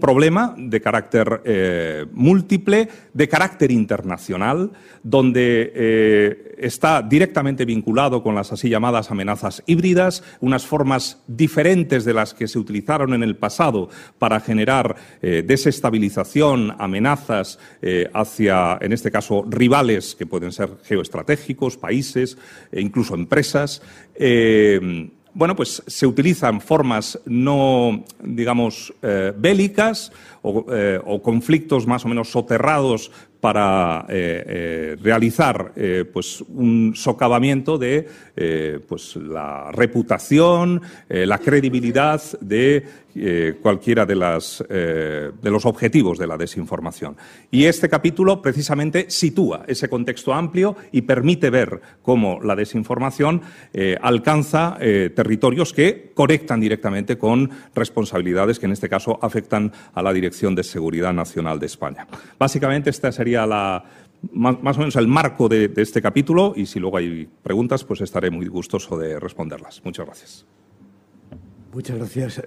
[0.00, 4.70] problema de carácter eh, múltiple, de carácter internacional,
[5.02, 12.34] donde está directamente vinculado con las así llamadas amenazas híbridas, unas formas diferentes de las
[12.34, 17.58] que se utilizaron en el pasado para generar desestabilización, amenazas
[18.12, 22.38] hacia, en este caso, rivales que pueden ser geoestratégicos, países,
[22.70, 23.82] e incluso empresas.
[24.14, 30.12] Eh, bueno, pues se utilizan formas no, digamos, eh, bélicas
[30.70, 33.10] eh, o, conflictos más o menos soterrados
[33.42, 34.06] para
[35.02, 35.72] realizar
[36.12, 38.06] pues un socavamiento de
[38.88, 46.26] pues la reputación, la credibilidad de eh, cualquiera de, las, eh, de, los objetivos de
[46.26, 47.14] la desinformación.
[47.50, 53.42] Y este capítulo precisamente sitúa ese contexto amplio y permite ver cómo la desinformación
[53.74, 54.78] eh, alcanza
[55.14, 60.64] territorios que conectan directamente con responsabilidades que en este caso afectan a la Dirección de
[60.64, 62.06] Seguridad Nacional de España.
[62.38, 63.84] Básicamente esta sería la,
[64.32, 68.00] más, o menos el marco de, de este capítulo y si luego hay preguntas pues
[68.00, 69.82] estaré muy gustoso de responderlas.
[69.84, 70.46] Muchas gracias.
[71.72, 72.42] Muchas gracias.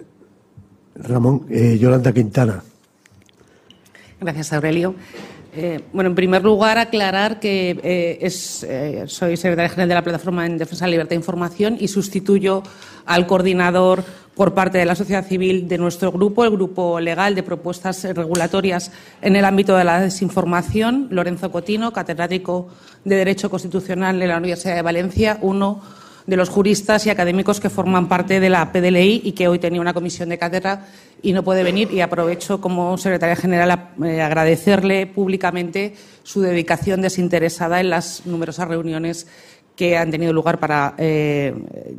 [0.96, 2.64] Ramón, eh, Yolanda Quintana.
[4.20, 4.96] Gracias, Aurelio.
[5.58, 8.68] Eh, bueno, en primer lugar, aclarar que eh, es,
[9.08, 12.62] soy secretaria general de la Plataforma en Defensa de la Libertad de Información y sustituyo
[13.06, 14.04] al coordinador
[14.36, 18.92] por parte de la sociedad civil de nuestro grupo, el Grupo Legal de Propuestas Regulatorias
[19.22, 22.68] en el ámbito de la desinformación, Lorenzo Cotino, catedrático
[23.06, 25.82] de Derecho Constitucional en la Universidad de Valencia, uno
[26.28, 29.82] de los juristas y académicos que forman parte de la PDLI y que hoy tenía
[29.82, 30.88] una comisión de cátedra
[31.22, 31.92] y no puede venir.
[31.92, 39.28] Y aprovecho como secretaria general eh, agradecerle públicamente su dedicación desinteresada en las numerosas reuniones
[39.76, 41.54] que han tenido lugar para eh,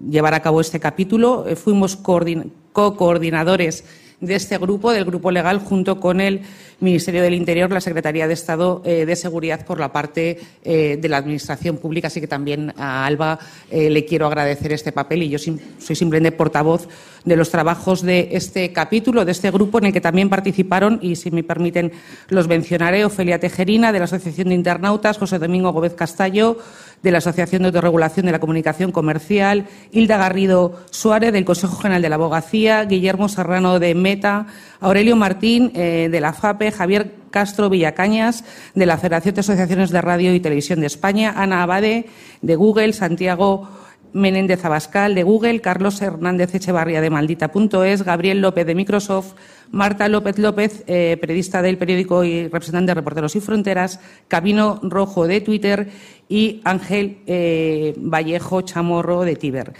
[0.08, 1.46] llevar a cabo este capítulo.
[1.46, 3.84] Eh, fuimos co-coordinadores
[4.20, 6.42] de este grupo, del grupo legal, junto con el
[6.80, 11.08] Ministerio del Interior, la Secretaría de Estado eh, de Seguridad por la parte eh, de
[11.08, 12.08] la Administración Pública.
[12.08, 13.38] Así que también a Alba
[13.70, 16.88] eh, le quiero agradecer este papel y yo soy simplemente portavoz
[17.26, 21.16] de los trabajos de este capítulo, de este grupo en el que también participaron, y
[21.16, 21.92] si me permiten
[22.28, 26.56] los mencionaré, Ofelia Tejerina, de la Asociación de Internautas, José Domingo Gómez Castallo,
[27.02, 32.00] de la Asociación de Autorregulación de la Comunicación Comercial, Hilda Garrido Suárez, del Consejo General
[32.00, 34.46] de la Abogacía, Guillermo Serrano de Meta,
[34.80, 40.00] Aurelio Martín, eh, de la FAPE, Javier Castro Villacañas, de la Federación de Asociaciones de
[40.00, 42.06] Radio y Televisión de España, Ana Abade,
[42.40, 43.68] de Google, Santiago
[44.16, 49.34] Menéndez Abascal de Google, Carlos Hernández Echevarría de Maldita.es, Gabriel López de Microsoft,
[49.70, 55.26] Marta López López, eh, periodista del periódico y representante de Reporteros y Fronteras, Camino Rojo
[55.26, 55.90] de Twitter
[56.30, 59.74] y Ángel eh, Vallejo Chamorro de Tiber.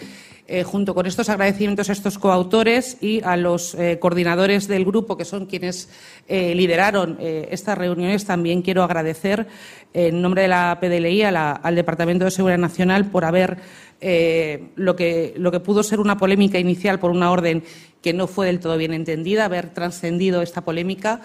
[0.48, 5.24] eh, junto con estos agradecimientos a estos coautores y a los coordinadores del grupo, que
[5.24, 5.88] son quienes
[6.28, 9.48] lideraron estas reuniones, también quiero agradecer
[9.92, 13.58] en nombre de la PDLI al Departamento de Seguridad Nacional por haber
[14.00, 17.62] lo, que, lo que pudo ser una polémica inicial por una orden
[18.06, 21.22] que no fue del todo bien entendida, haber trascendido esta polémica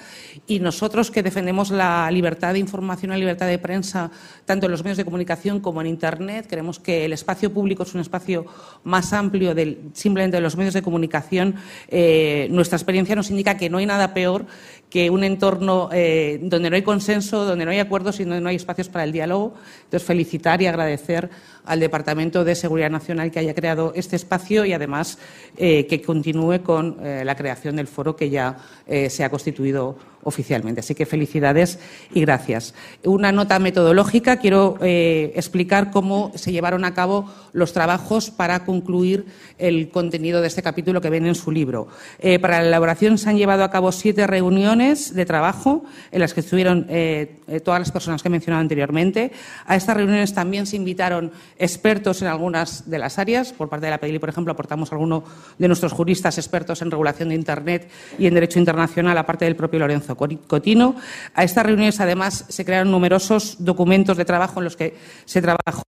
[0.48, 4.10] y nosotros que defendemos la libertad de información, la libertad de prensa,
[4.46, 7.94] tanto en los medios de comunicación como en Internet, creemos que el espacio público es
[7.94, 8.48] un espacio
[8.84, 11.54] más amplio del, simplemente de los medios de comunicación.
[11.88, 14.48] Eh, nuestra experiencia nos indica que no hay nada peor
[14.92, 18.50] que un entorno eh, donde no hay consenso, donde no hay acuerdos y donde no
[18.50, 19.54] hay espacios para el diálogo.
[19.86, 21.30] Entonces, felicitar y agradecer
[21.66, 25.18] al Departamento de Seguridad Nacional que haya creado este espacio y, además,
[25.56, 30.82] eh, que continúe con eh, la creación del foro que ya se ha constituido oficialmente.
[30.82, 31.80] Así que felicidades
[32.14, 32.74] y gracias.
[33.04, 34.38] Una nota metodológica.
[34.38, 39.26] Quiero eh, explicar cómo se llevaron a cabo los trabajos para concluir
[39.58, 41.88] el contenido de este capítulo que ven en su libro.
[42.20, 46.34] Eh, para la elaboración se han llevado a cabo siete reuniones de trabajo en las
[46.34, 49.32] que estuvieron eh, todas las personas que he mencionado anteriormente.
[49.66, 53.54] A estas reuniones también se invitaron expertos en algunas de las áreas.
[53.54, 55.24] Por parte de la PDI, por ejemplo, aportamos a alguno
[55.58, 59.80] de nuestros juristas expertos en regulación de Internet y en derecho internacional, aparte del propio
[59.80, 60.96] Lorenzo Cotino.
[61.34, 64.96] A estas reuniones, además, se crearon numerosos documentos de trabajo en los que
[65.26, 65.84] se trabajó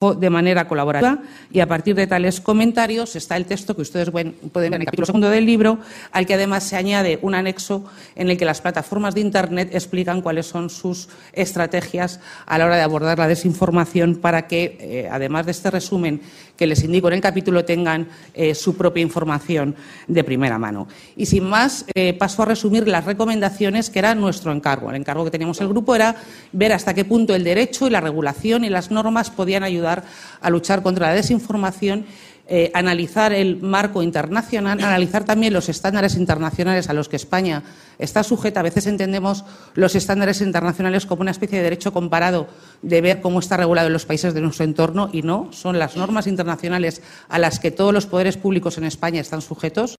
[0.00, 1.18] de manera colaborativa
[1.50, 4.84] y a partir de tales comentarios está el texto que ustedes pueden ver en el
[4.84, 5.80] capítulo segundo del libro,
[6.12, 10.22] al que además se añade un anexo en el que las plataformas de Internet explican
[10.22, 15.46] cuáles son sus estrategias a la hora de abordar la desinformación para que, eh, además
[15.46, 16.20] de este resumen
[16.58, 19.76] que les indico en el capítulo, tengan eh, su propia información
[20.08, 20.88] de primera mano.
[21.16, 24.90] Y sin más, eh, paso a resumir las recomendaciones que era nuestro encargo.
[24.90, 26.16] El encargo que teníamos el grupo era
[26.52, 30.02] ver hasta qué punto el derecho y la regulación y las normas podían ayudar
[30.40, 32.04] a luchar contra la desinformación
[32.50, 37.62] eh, analizar el marco internacional, analizar también los estándares internacionales a los que España
[37.98, 38.60] está sujeta.
[38.60, 42.48] A veces entendemos los estándares internacionales como una especie de derecho comparado
[42.80, 45.94] de ver cómo está regulado en los países de nuestro entorno y no, son las
[45.96, 49.96] normas internacionales a las que todos los poderes públicos en España están sujetos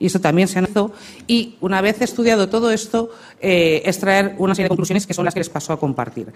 [0.00, 0.92] y eso también se analizó.
[1.26, 5.34] Y una vez estudiado todo esto, eh, extraer una serie de conclusiones que son las
[5.34, 6.32] que les paso a compartir.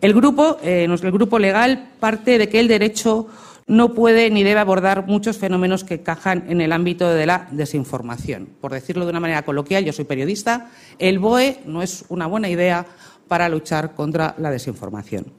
[0.00, 3.28] El grupo, eh, el grupo legal parte de que el derecho
[3.66, 8.48] no puede ni debe abordar muchos fenómenos que encajan en el ámbito de la desinformación.
[8.60, 12.48] Por decirlo de una manera coloquial, yo soy periodista, el BOE no es una buena
[12.48, 12.86] idea
[13.26, 15.32] para luchar contra la desinformación.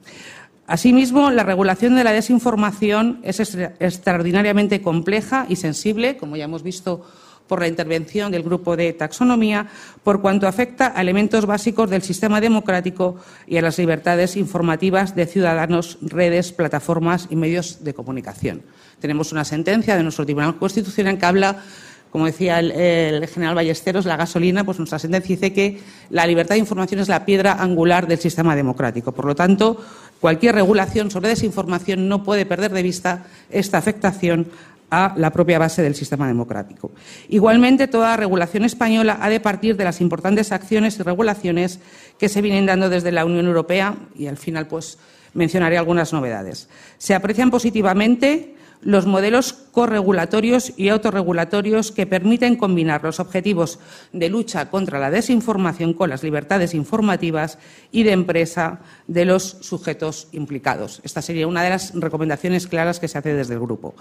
[0.66, 7.06] Asimismo, la regulación de la desinformación es extraordinariamente compleja y sensible, como ya hemos visto
[7.48, 9.66] por la intervención del grupo de taxonomía,
[10.04, 15.26] por cuanto afecta a elementos básicos del sistema democrático y a las libertades informativas de
[15.26, 18.62] ciudadanos, redes, plataformas y medios de comunicación.
[19.00, 21.62] Tenemos una sentencia de nuestro Tribunal Constitucional que habla
[22.10, 25.80] como decía el, general Ballesteros, la gasolina, pues nuestra sentencia dice que
[26.10, 29.12] la libertad de información es la piedra angular del sistema democrático.
[29.12, 29.82] Por lo tanto,
[30.20, 34.48] cualquier regulación sobre desinformación no puede perder de vista esta afectación
[34.90, 36.90] a la propia base del sistema democrático.
[37.28, 41.80] Igualmente, toda regulación española ha de partir de las importantes acciones y regulaciones
[42.18, 44.98] que se vienen dando desde la Unión Europea y al final pues
[45.34, 46.68] mencionaré algunas novedades.
[46.98, 53.78] Se aprecian positivamente los modelos corregulatorios y autorregulatorios que permiten combinar los objetivos
[54.12, 57.58] de lucha contra la desinformación con las libertades informativas
[57.92, 61.00] y de empresa de los sujetos implicados.
[61.04, 63.94] Esta sería una de las recomendaciones claras que se hace desde el grupo.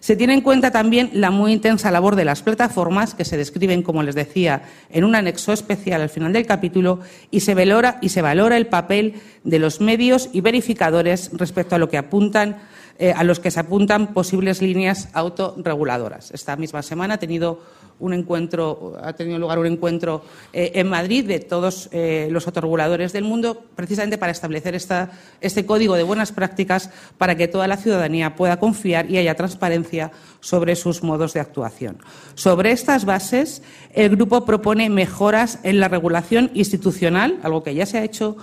[0.00, 3.82] Se tiene en cuenta también la muy intensa labor de las plataformas, que se describen,
[3.82, 8.10] como les decía, en un anexo especial al final del capítulo, y se valora, y
[8.10, 9.14] se valora el papel
[9.44, 12.56] de los medios y verificadores respecto a lo que apuntan
[12.98, 16.32] eh, a los que se apuntan posibles líneas autorreguladoras.
[16.32, 17.60] Esta misma semana ha tenido
[18.00, 23.12] un encuentro, ha tenido lugar un encuentro eh, en Madrid de todos eh, los autorreguladores
[23.12, 24.74] del mundo, precisamente para establecer
[25.40, 30.10] este código de buenas prácticas para que toda la ciudadanía pueda confiar y haya transparencia
[30.40, 31.98] sobre sus modos de actuación.
[32.34, 37.98] Sobre estas bases, el grupo propone mejoras en la regulación institucional, algo que ya se
[37.98, 38.36] ha hecho,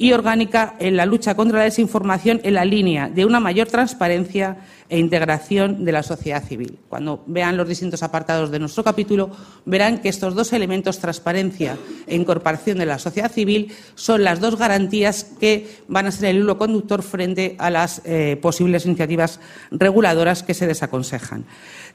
[0.00, 4.56] y orgánica en la lucha contra la desinformación en la línea de una mayor transparencia
[4.88, 6.78] e integración de la sociedad civil.
[6.88, 9.30] Cuando vean los distintos apartados de nuestro capítulo,
[9.66, 11.76] verán que estos dos elementos, transparencia
[12.06, 16.38] e incorporación de la sociedad civil, son las dos garantías que van a ser el
[16.38, 19.38] hilo conductor frente a las eh, posibles iniciativas
[19.70, 21.44] reguladoras que se desaconsejan.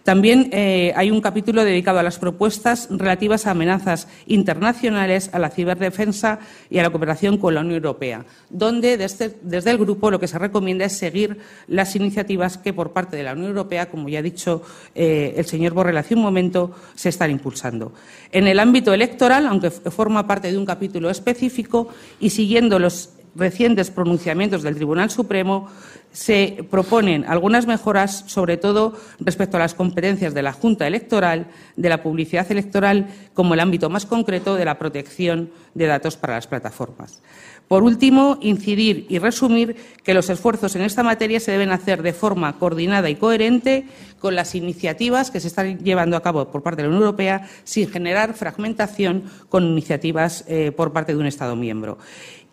[0.06, 5.50] También eh, hay un capítulo dedicado a las propuestas relativas a amenazas internacionales, a la
[5.50, 6.38] ciberdefensa
[6.70, 8.24] y a la cooperación con la Unión Europea.
[8.52, 12.94] Donde desde, desde, el grupo lo que se recomienda es seguir las iniciativas que por
[12.94, 14.62] parte de la Unión Europea, como ya ha dicho
[14.94, 17.92] eh, el señor Borrell hace un momento, se están impulsando.
[18.32, 21.88] En el ámbito electoral, aunque forma parte de un capítulo específico
[22.20, 25.70] y siguiendo los recientes pronunciamientos del Tribunal Supremo,
[26.12, 31.90] se proponen algunas mejoras, sobre todo respecto a las competencias de la Junta Electoral, de
[31.90, 36.48] la publicidad electoral, como el ámbito más concreto de la protección de datos para las
[36.48, 37.22] plataformas.
[37.68, 42.14] Por último, incidir y resumir que los esfuerzos en esta materia se deben hacer de
[42.14, 43.86] forma coordinada y coherente
[44.20, 47.50] con las iniciativas que se están llevando a cabo por parte de la Unión Europea,
[47.64, 51.98] sin generar fragmentación con iniciativas eh, por parte de un Estado miembro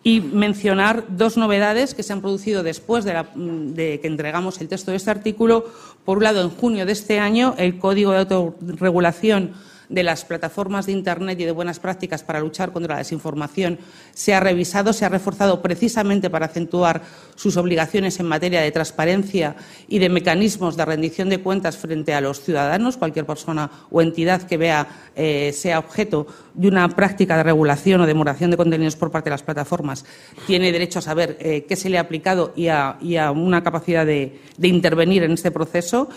[0.03, 4.91] y mencionar dos novedades que se han producido después de, de, que entregamos el texto
[4.91, 5.65] de este artículo.
[6.03, 9.53] Por un lado, en junio de este año, el Código de Autorregulación
[9.93, 13.77] de las plataformas de Internet y de buenas prácticas para luchar contra la desinformación
[14.13, 17.03] se ha revisado, se ha reforzado precisamente para acentuar
[17.35, 19.55] sus obligaciones en materia de transparencia
[19.87, 22.97] y de mecanismos de rendición de cuentas frente a los ciudadanos.
[22.97, 26.25] Cualquier persona o entidad que vea eh, sea objeto
[26.55, 30.05] de una práctica de regulación o de moderación de contenidos por parte de las plataformas
[30.47, 33.63] tiene derecho a saber eh, qué se le ha aplicado y a, y a una
[33.63, 36.09] capacidad de, de intervenir en este proceso.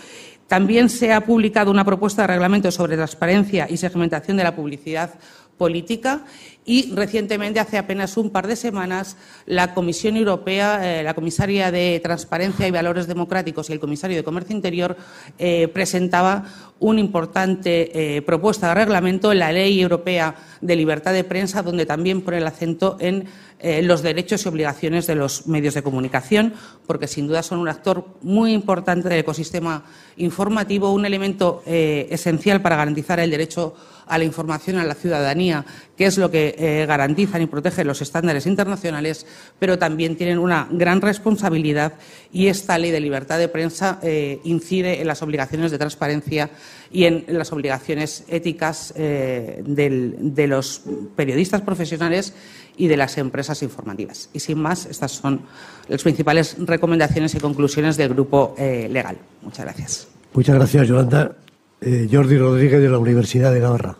[0.47, 5.13] También se ha publicado una propuesta de reglamento sobre transparencia y segmentación de la publicidad
[5.57, 6.23] política
[6.67, 9.15] y recientemente, hace apenas un par de semanas,
[9.45, 14.23] la Comisión Europea, eh, la comisaria de Transparencia y Valores Democráticos y el comisario de
[14.25, 14.97] Comercio Interior
[15.39, 16.43] eh, presentaba
[16.79, 21.85] una importante eh, propuesta de reglamento en la Ley Europea de Libertad de Prensa, donde
[21.85, 26.53] también pone el acento en eh, los derechos y obligaciones de los medios de comunicación,
[26.85, 29.85] porque sin duda son un actor muy importante del ecosistema
[30.17, 33.73] informativo, un elemento esencial para garantizar el derecho
[34.07, 38.01] a la información a la ciudadanía, que es lo que eh, garantizan y protegen los
[38.01, 39.25] estándares internacionales,
[39.59, 41.93] pero también tienen una gran responsabilidad
[42.31, 46.49] y esta ley de libertad de prensa eh, incide en las obligaciones de transparencia
[46.91, 50.81] y en las obligaciones éticas eh, de los
[51.15, 52.33] periodistas profesionales
[52.77, 54.29] y de las empresas informativas.
[54.33, 55.41] Y sin más, estas son
[55.87, 59.17] las principales recomendaciones y conclusiones del grupo legal.
[59.41, 60.07] Muchas gracias.
[60.33, 61.46] Muchas gracias, Yolanda.
[61.79, 63.95] Eh, Jordi Rodríguez de la Universidad de Navarra.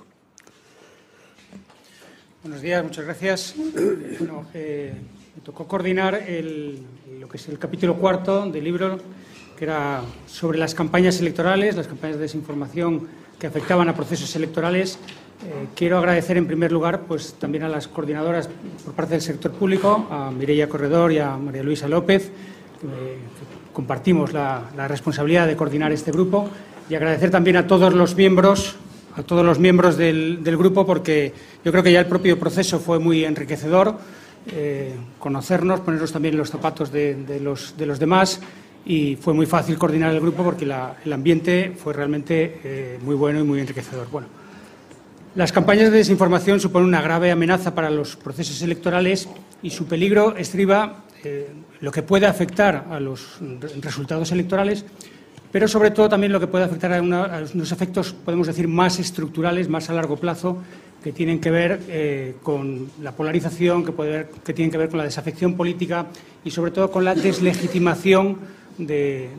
[2.41, 3.55] Buenos días, muchas gracias.
[4.17, 4.93] Bueno, eh,
[5.35, 6.79] me tocó coordinar el,
[7.19, 8.97] lo que es el capítulo cuarto del libro,
[9.55, 13.07] que era sobre las campañas electorales, las campañas de desinformación
[13.37, 14.97] que afectaban a procesos electorales.
[15.45, 18.49] Eh, quiero agradecer en primer lugar pues, también a las coordinadoras
[18.85, 22.31] por parte del sector público, a Mireia Corredor y a María Luisa López,
[22.81, 26.49] que, que compartimos la, la responsabilidad de coordinar este grupo
[26.89, 28.75] y agradecer también a todos los miembros,
[29.15, 31.33] a todos los miembros del, grupo, porque
[31.63, 33.97] yo creo que ya el propio proceso fue muy enriquecedor,
[34.51, 38.39] eh, conocernos, ponernos también los zapatos de, los, de, los, demás
[38.85, 43.39] y fue muy fácil coordinar el grupo porque el ambiente fue realmente eh, muy bueno
[43.39, 44.07] y muy enriquecedor.
[44.09, 44.27] Bueno,
[45.35, 49.27] las campañas de desinformación suponen una grave amenaza para los procesos electorales
[49.61, 51.49] y su peligro estriba eh,
[51.81, 53.39] lo que puede afectar a los
[53.81, 54.85] resultados electorales
[55.51, 59.69] pero sobre todo también lo que puede afectar a, unos efectos, podemos decir, más estructurales,
[59.69, 60.61] más a largo plazo,
[61.03, 65.55] que tienen que ver eh, con la polarización, que, tienen que ver con la desafección
[65.55, 66.07] política
[66.43, 68.39] y sobre todo con la deslegitimación
[68.77, 69.29] de,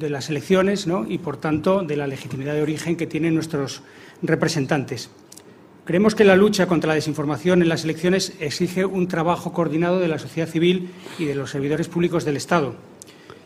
[0.00, 3.82] las elecciones y, por tanto, de la legitimidad de origen que tienen nuestros
[4.22, 5.10] representantes.
[5.84, 10.08] Creemos que la lucha contra la desinformación en las elecciones exige un trabajo coordinado de
[10.08, 12.74] la sociedad civil y de los servidores públicos del Estado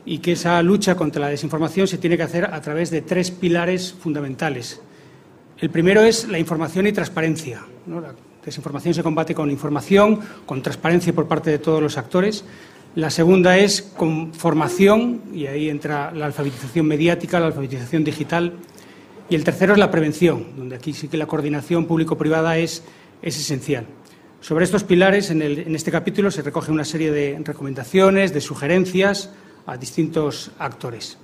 [0.05, 3.31] y que esa lucha contra la desinformación se tiene que hacer a través de tres
[3.31, 4.81] pilares fundamentales.
[5.59, 7.63] El primero es la información y transparencia.
[7.87, 12.45] La desinformación se combate con información, con transparencia por parte de todos los actores.
[12.95, 18.55] La segunda es con formación, y ahí entra la alfabetización mediática, la alfabetización digital.
[19.29, 22.83] Y el tercero es la prevención, donde aquí sí que la coordinación público-privada es,
[23.23, 23.87] es esencial.
[24.41, 29.31] Sobre estos pilares, en, en este capítulo se recoge una serie de recomendaciones, de sugerencias,
[29.67, 31.19] a distintos actores.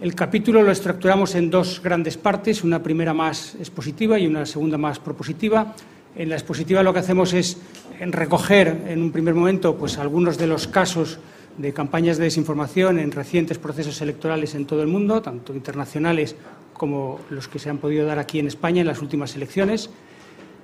[0.00, 4.78] El capítulo lo estructuramos en dos grandes partes, una primera más expositiva y una segunda
[4.78, 5.74] más propositiva.
[6.16, 7.58] En la expositiva lo que hacemos es
[8.00, 11.18] recoger en un primer momento pues, algunos de los casos
[11.58, 16.34] de campañas de desinformación en recientes procesos electorales en todo el mundo, tanto internacionales
[16.72, 19.90] como los que se han podido dar aquí en España en las últimas elecciones.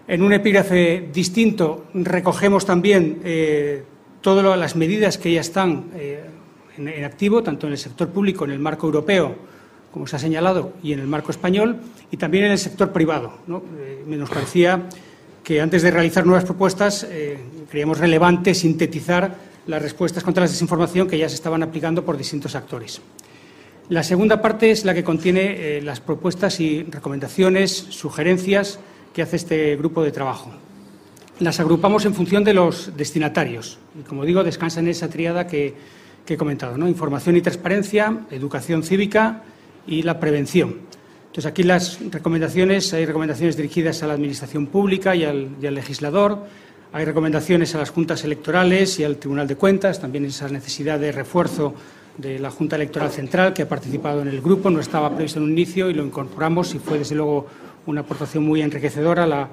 [0.09, 3.85] En un epígrafe distinto recogemos también eh,
[4.23, 6.25] todas las medidas que ya están eh,
[6.77, 9.37] en, en activo, tanto en el sector público, en el marco europeo,
[9.97, 11.79] como se ha señalado, y en el marco español,
[12.11, 13.33] y también en el sector privado.
[13.47, 13.63] ¿no?
[13.79, 14.89] Eh, nos parecía
[15.43, 17.39] que antes de realizar nuevas propuestas eh,
[17.71, 19.35] creíamos relevante sintetizar
[19.67, 23.01] las respuestas contra la desinformación que ya se estaban aplicando por distintos actores.
[23.89, 28.79] La segunda parte es la que contiene eh, las propuestas y recomendaciones, sugerencias
[29.15, 30.51] que hace este grupo de trabajo.
[31.39, 35.75] Las agrupamos en función de los destinatarios y, como digo, descansan en esa triada que,
[36.27, 36.89] que he comentado, ¿no?
[36.89, 39.43] información y transparencia, educación cívica
[39.87, 40.81] y la prevención.
[41.37, 46.47] Entonces, aquí las recomendaciones, hay recomendaciones dirigidas a la Administración Pública y al, legislador,
[46.95, 51.13] hay recomendaciones a las juntas electorales y al Tribunal de Cuentas, también esa necesidad de
[51.13, 51.75] refuerzo
[52.17, 55.45] de la Junta Electoral Central, que ha participado en el grupo, no estaba previsto en
[55.45, 57.47] un inicio y lo incorporamos y fue, desde luego,
[57.85, 59.51] una aportación muy enriquecedora la,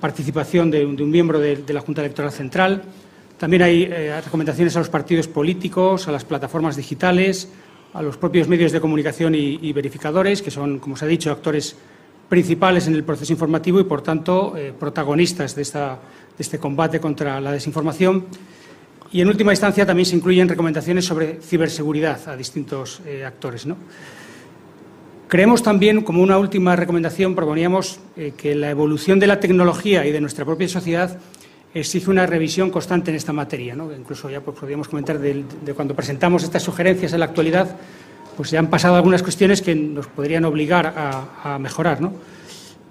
[0.00, 2.82] participación de, un miembro de, la Junta Electoral Central.
[3.42, 7.48] También hay eh, recomendaciones a los partidos políticos, a las plataformas digitales,
[7.92, 11.74] a los propios medios de comunicación y, verificadores, que son, como se ha dicho, actores
[12.28, 15.62] principales en el proceso informativo y, por tanto, eh, protagonistas de,
[16.38, 18.26] este combate contra la desinformación.
[19.10, 23.66] Y, en última instancia, también se incluyen recomendaciones sobre ciberseguridad a distintos eh, actores.
[25.26, 27.98] Creemos también, como una última recomendación, proponíamos
[28.36, 31.18] que la evolución de la tecnología y de nuestra propia sociedad
[31.74, 33.74] exige una revisión constante en esta materia.
[33.74, 33.92] ¿no?
[33.94, 35.44] Incluso ya pues, podríamos comentar de,
[35.74, 37.76] cuando presentamos estas sugerencias en la actualidad,
[38.36, 42.00] pues ya han pasado algunas cuestiones que nos podrían obligar a, mejorar.
[42.00, 42.12] ¿no?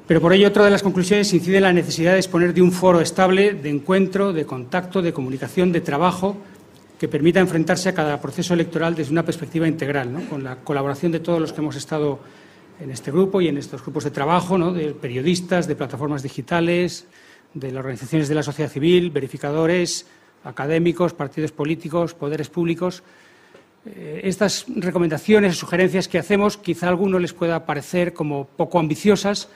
[0.08, 2.72] Pero por ello, otra de las conclusiones incide en la necesidad de disponer de un
[2.72, 6.38] foro estable de encuentro, de contacto, de comunicación, de trabajo
[7.00, 10.22] que permita enfrentarse a cada proceso electoral desde una perspectiva integral, ¿no?
[10.30, 12.20] con la colaboración de todos los que hemos estado
[12.80, 14.72] en este grupo y en estos grupos de trabajo, ¿no?
[14.72, 17.08] de periodistas, de plataformas digitales,
[17.54, 20.08] de las organizaciones de la sociedad civil, verificadores,
[20.44, 23.04] académicos, partidos políticos, poderes públicos.
[23.86, 29.50] Eh, estas recomendaciones, sugerencias que hacemos, quizá a algunos les pueda parecer como poco ambiciosas,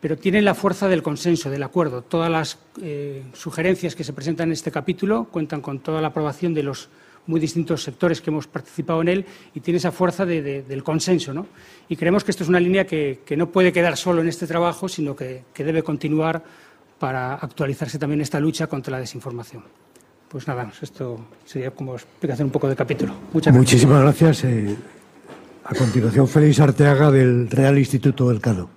[0.00, 2.02] pero tienen la fuerza del consenso, del acuerdo.
[2.02, 6.54] Todas las eh, sugerencias que se presentan en este capítulo cuentan con toda la aprobación
[6.54, 6.88] de los
[7.26, 10.82] muy distintos sectores que hemos participado en él y tiene esa fuerza de, de, del
[10.82, 11.34] consenso.
[11.34, 11.46] ¿no?
[11.88, 14.88] Y creemos que esto es una línea que, no puede quedar solo en este trabajo,
[14.88, 16.42] sino que debe continuar
[17.00, 19.64] para actualizarse también esta lucha contra la desinformación.
[20.28, 23.14] Pues nada, esto sería como explicación un poco del capítulo.
[23.32, 23.56] Muchas gracias.
[23.56, 24.44] Muchísimas gracias.
[24.44, 24.76] Eh,
[25.64, 28.68] a continuación, Félix Arteaga del Real Instituto del Cano.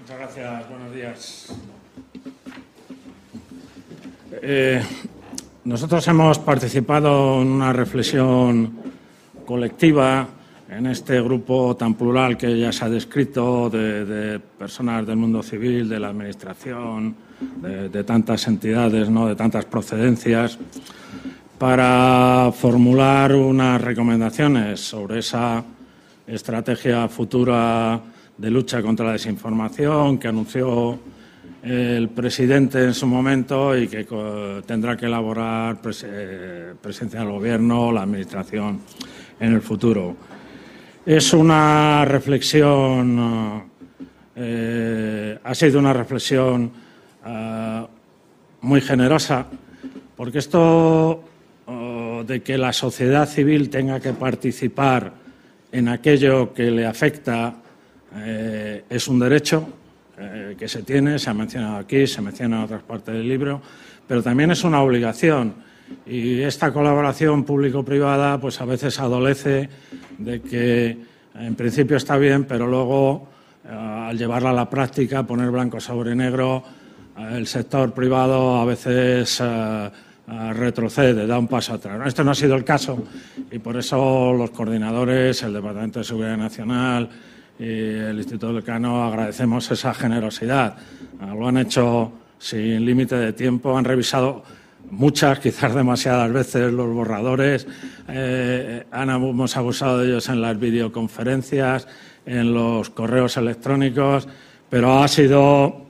[0.00, 0.68] Muchas gracias.
[0.70, 1.54] Buenos días.
[4.40, 4.82] Eh,
[5.64, 8.72] nosotros hemos participado en una reflexión
[9.44, 10.26] colectiva
[10.68, 15.88] en este grupo tan plural que ya se ha descrito de, personas del mundo civil,
[15.88, 17.14] de la administración,
[17.56, 19.26] de, de tantas entidades, ¿no?
[19.26, 20.58] de tantas procedencias,
[21.58, 25.64] para formular unas recomendaciones sobre esa
[26.26, 28.00] estrategia futura
[28.36, 30.98] de lucha contra la desinformación que anunció
[31.62, 34.06] el presidente en su momento y que
[34.64, 38.80] tendrá que elaborar eh, presencia del Gobierno, la Administración
[39.40, 40.37] en el futuro.
[41.08, 43.64] Es una reflexión,
[44.36, 46.70] eh, ha sido una reflexión
[47.24, 47.86] eh,
[48.60, 49.46] muy generosa,
[50.14, 51.24] porque esto
[52.26, 55.14] de que la sociedad civil tenga que participar
[55.72, 57.54] en aquello que le afecta
[58.14, 59.66] eh, es un derecho
[60.18, 63.62] eh, que se tiene, se ha mencionado aquí, se menciona en otras partes del libro,
[64.06, 65.67] pero también es una obligación.
[66.06, 69.68] Y esta colaboración público-privada, pues a veces adolece
[70.18, 70.98] de que
[71.34, 73.28] en principio está bien, pero luego
[73.64, 76.62] eh, al llevarla a la práctica, poner blanco sobre negro,
[77.16, 79.90] eh, el sector privado a veces eh,
[80.52, 82.06] retrocede, da un paso atrás.
[82.06, 83.02] Esto no ha sido el caso
[83.50, 87.08] y por eso los coordinadores, el Departamento de Seguridad Nacional
[87.58, 90.76] y el Instituto del Cano agradecemos esa generosidad.
[91.20, 94.44] Eh, lo han hecho sin límite de tiempo, han revisado
[94.90, 97.66] muchas, quizás demasiadas veces los borradores,
[98.08, 101.86] eh, han, hemos abusado de ellos en las videoconferencias,
[102.26, 104.28] en los correos electrónicos,
[104.68, 105.86] pero ha sido,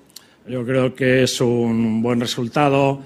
[0.49, 3.01] yo creo que es un buen resultado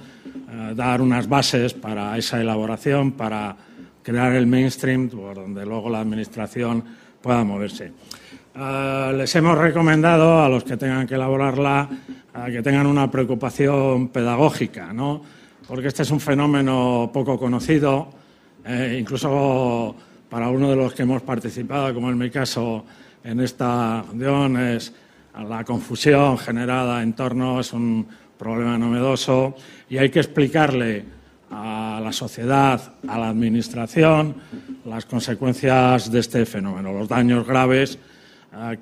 [0.50, 3.56] eh, dar unas bases para esa elaboración, para
[4.02, 6.84] crear el mainstream por donde luego la Administración
[7.22, 7.92] pueda moverse.
[8.54, 14.08] Uh, les hemos recomendado a los que tengan que elaborarla uh, que tengan una preocupación
[14.08, 15.22] pedagógica, ¿no?
[15.66, 18.08] Porque este es un fenómeno poco conocido,
[18.64, 19.94] eh, incluso
[20.28, 22.84] para uno de los que hemos participado, como en mi caso,
[23.22, 24.92] en esta acción, es
[25.48, 28.06] la confusión generada en torno, es un
[28.36, 29.54] problema novedoso
[29.88, 31.04] y hay que explicarle
[31.50, 34.34] a la sociedad, a la administración,
[34.86, 37.98] las consecuencias de este fenómeno, los daños graves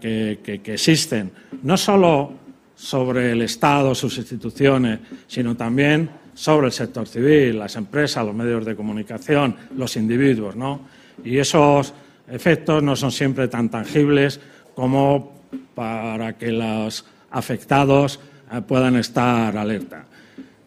[0.00, 2.32] que, que existen, no solo
[2.74, 8.64] sobre el Estado, sus instituciones, sino también sobre el sector civil, las empresas, los medios
[8.64, 10.80] de comunicación, los individuos, ¿no?
[11.24, 11.92] Y esos
[12.30, 14.40] efectos no son siempre tan tangibles
[14.74, 15.40] como
[15.74, 18.20] para que los afectados
[18.52, 20.04] eh, puedan estar alerta.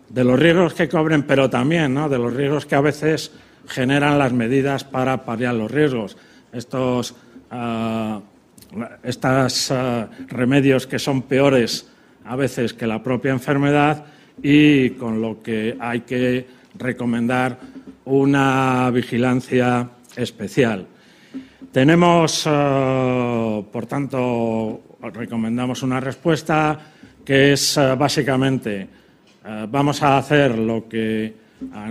[0.10, 2.08] De los riesgos que cobren, pero también ¿no?
[2.08, 3.32] de los riesgos que a veces
[3.68, 6.18] generan las medidas para paliar los riesgos.
[6.52, 7.16] Estos
[7.52, 8.22] uh,
[10.28, 11.88] remedios que son peores
[12.26, 14.06] a veces que la propia enfermedad
[14.42, 16.46] y con lo que hay que
[16.78, 17.60] recomendar
[18.06, 20.88] una vigilancia especial.
[21.72, 26.80] Tenemos, uh, por tanto, recomendamos una respuesta
[27.24, 28.88] que es uh, básicamente
[29.70, 31.34] vamos a hacer lo que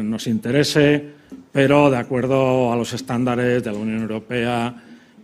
[0.02, 1.04] nos interese,
[1.50, 4.74] pero de acuerdo a los estándares de la Unión Europea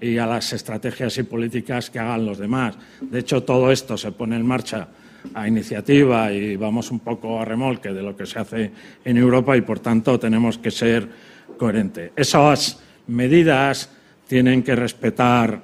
[0.01, 2.77] y a las estrategias y políticas que hagan los demás.
[3.01, 4.89] De hecho, todo esto se pone en marcha
[5.35, 8.71] a iniciativa y vamos un poco a remolque de lo que se hace
[9.05, 11.09] en Europa y, por tanto, tenemos que ser
[11.57, 12.13] coherentes.
[12.17, 13.91] Esas medidas
[14.27, 15.61] tienen que respetar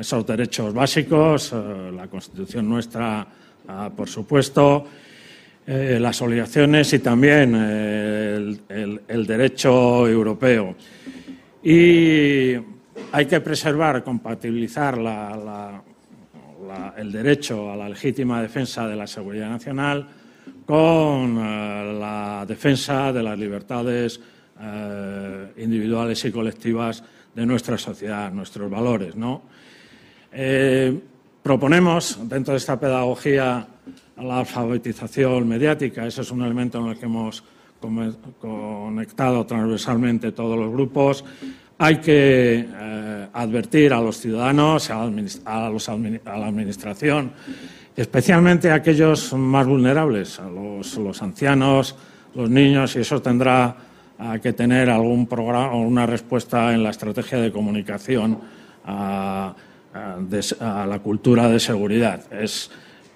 [0.00, 3.26] esos derechos básicos, eh, la Constitución nuestra,
[3.68, 4.86] ah, por supuesto,
[5.66, 8.56] eh, las obligaciones y también eh,
[9.08, 10.74] el, derecho europeo.
[11.62, 12.54] Y
[13.12, 14.98] hay que preservar, compatibilizar
[16.96, 20.06] el derecho a la legítima defensa de la seguridad nacional
[20.66, 24.20] con eh, la defensa de las libertades
[25.56, 27.02] individuales y colectivas
[27.34, 29.14] de nuestra sociedad, nuestros valores.
[31.42, 33.66] proponemos, dentro de esta pedagogía
[34.16, 36.06] la alfabetización mediática.
[36.06, 37.42] Ese es un elemento en el que hemos
[38.40, 41.24] conectado transversalmente todos los grupos.
[41.78, 47.32] Hay que eh, advertir a los ciudadanos, a, la administración,
[47.96, 51.96] especialmente a aquellos más vulnerables, a los, ancianos,
[52.34, 53.76] los niños, y eso tendrá
[54.20, 58.38] eh, que tener algún programa o una respuesta en la estrategia de comunicación
[58.84, 59.54] a,
[59.94, 62.20] la cultura de seguridad.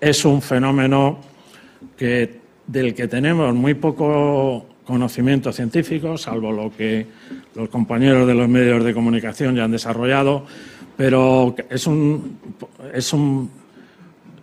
[0.00, 1.18] Es un fenómeno
[1.98, 7.06] del que tenemos muy poco conocimiento científico, salvo lo que
[7.54, 10.46] los compañeros de los medios de comunicación ya han desarrollado,
[10.96, 12.38] pero es un,
[12.94, 13.50] es un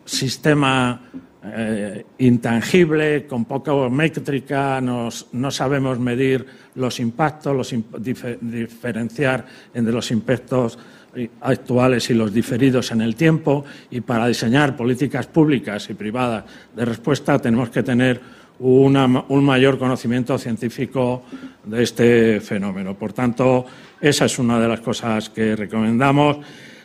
[0.05, 1.01] sistema
[1.43, 7.73] eh, intangible, con poca métrica, no sabemos medir los impactos, los,
[8.39, 10.77] diferenciar entre los impactos
[11.41, 16.43] actuales y los diferidos en el tiempo y para diseñar políticas públicas y privadas
[16.75, 21.24] de respuesta tenemos que tener un mayor conocimiento científico
[21.64, 22.95] de este fenómeno.
[22.95, 23.66] Por tanto,
[23.99, 26.38] esa es una de las cosas que recomendamos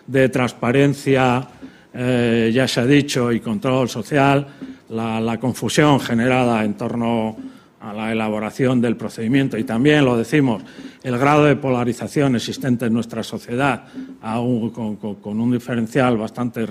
[0.07, 1.47] de transparencia,
[1.95, 4.47] eh, ya se ha dicho, y control social,
[4.89, 7.37] la confusión generada en torno
[7.81, 10.63] a la elaboración del procedimiento y también, lo decimos,
[11.03, 13.85] el grado de polarización existente en nuestra sociedad,
[14.21, 16.67] con, un diferencial bastante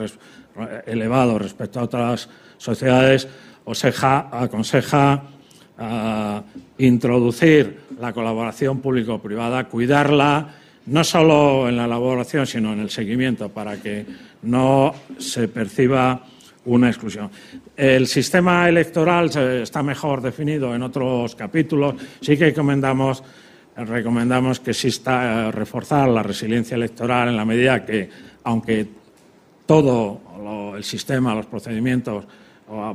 [0.86, 3.28] elevado respecto a otras sociedades,
[4.32, 5.24] aconseja
[6.78, 10.56] introducir la colaboración público-privada, cuidarla,
[10.88, 14.06] no solo en la elaboración, sino en el seguimiento, para que
[14.44, 16.24] no se perciba
[16.66, 17.30] una exclusión.
[17.76, 19.30] El sistema electoral
[19.62, 21.96] está mejor definido en otros capítulos.
[22.22, 23.24] Sí que recomendamos,
[23.76, 28.10] recomendamos que exista eh, reforzar la resiliencia electoral en la medida que,
[28.44, 28.88] aunque
[29.66, 32.26] todo el sistema, los procedimientos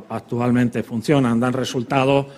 [0.09, 2.29] actualmente funcionan, dan resultado,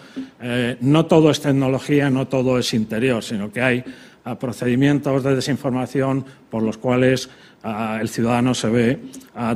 [0.41, 5.34] eh, no todo es tecnología, no todo es interior, sino que hay eh, procedimientos de
[5.34, 7.28] desinformación por los cuales
[8.01, 9.01] el ciudadano se ve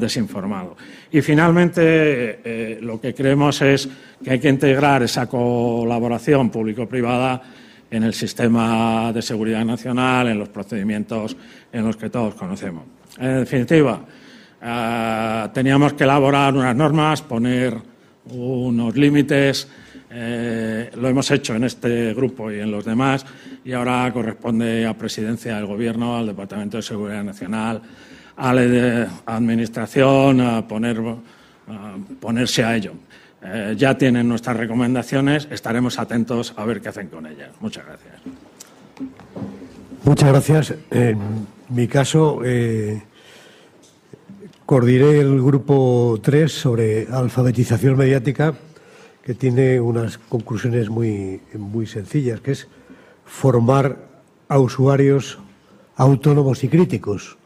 [0.01, 0.77] desinformado.
[1.13, 3.89] Y finalmente, eh, lo que creemos es
[4.23, 7.41] que hay que integrar esa colaboración público-privada
[7.91, 11.37] en el sistema de seguridad nacional, en los procedimientos
[11.73, 12.85] en los que todos conocemos.
[13.19, 14.01] En definitiva,
[14.63, 17.77] eh, teníamos que elaborar unas normas, poner
[18.27, 19.69] unos límites.
[20.13, 23.25] Eh, lo hemos hecho en este grupo y en los demás
[23.65, 27.81] y ahora corresponde a Presidencia del Gobierno, al Departamento de Seguridad Nacional,
[28.37, 31.01] a la Administración a poner,
[32.19, 32.95] ponerse a ello.
[33.43, 37.51] Eh, ya tienen nuestras recomendaciones, estaremos atentos a ver qué hacen con ellas.
[37.61, 38.15] Muchas gracias.
[40.05, 40.75] Muchas gracias.
[40.91, 42.41] En mi caso,
[44.71, 48.55] coordiné el grupo 3 sobre alfabetización mediática,
[49.21, 52.69] que tiene unas conclusiones muy, muy sencillas, que es
[53.25, 53.97] formar
[54.49, 55.41] a usuarios
[55.97, 57.37] autónomos y críticos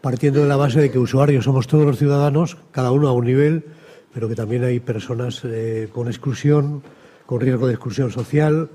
[0.00, 3.26] partiendo de la base de que usuarios somos todos los ciudadanos, cada uno a un
[3.26, 3.64] nivel,
[4.12, 6.82] pero que también hay personas eh, con exclusión,
[7.26, 8.70] con riesgo de exclusión social,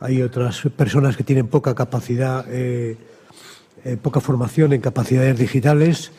[0.00, 2.96] hay otras personas que tienen poca capacidad, eh,
[3.84, 6.10] eh, poca formación en capacidades digitales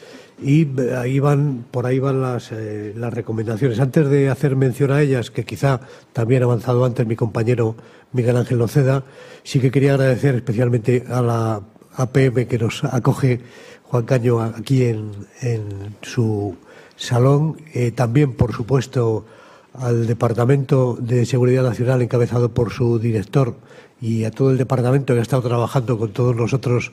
[0.42, 0.68] y
[0.98, 3.80] ahí van, por ahí van las, las recomendaciones.
[3.80, 5.82] Antes de hacer mención a ellas, que quizá
[6.14, 7.76] también ha avanzado antes mi compañero
[8.12, 9.04] Miguel Ángel Loceda,
[9.44, 11.62] sí que quería agradecer especialmente a la
[11.96, 13.42] APM que nos acoge
[13.84, 15.12] Juan Caño aquí en,
[15.42, 16.56] en su
[16.96, 19.26] salón, eh, también, por supuesto,
[19.74, 23.56] al Departamento de Seguridad Nacional encabezado por su director
[24.02, 26.92] y a todo el departamento que ha estado trabajando con todos nosotros,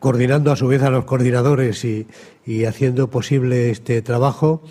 [0.00, 2.06] coordinando a su vez a los coordinadores y,
[2.44, 4.62] y haciendo posible este trabajo,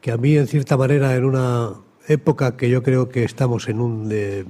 [0.00, 1.74] que a mí, en cierta manera, en una
[2.06, 4.46] época que yo creo que estamos en un de,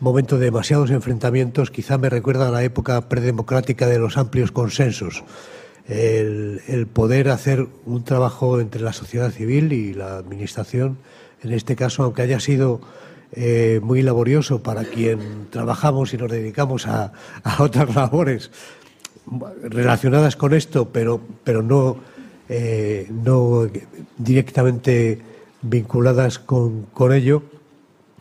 [0.00, 5.24] momento de demasiados enfrentamientos, quizá me recuerda a la época predemocrática de los amplios consensos.
[5.86, 10.98] El, poder hacer un trabajo entre la sociedad civil y la Administración,
[11.42, 12.80] en este caso, aunque haya sido
[13.32, 17.12] eh, muy laborioso para quien trabajamos y nos dedicamos a
[17.58, 18.50] otras labores
[19.62, 21.96] relacionadas con esto, pero, pero no,
[22.48, 23.68] eh, no
[24.18, 25.20] directamente
[25.62, 27.42] vinculadas con, con ello,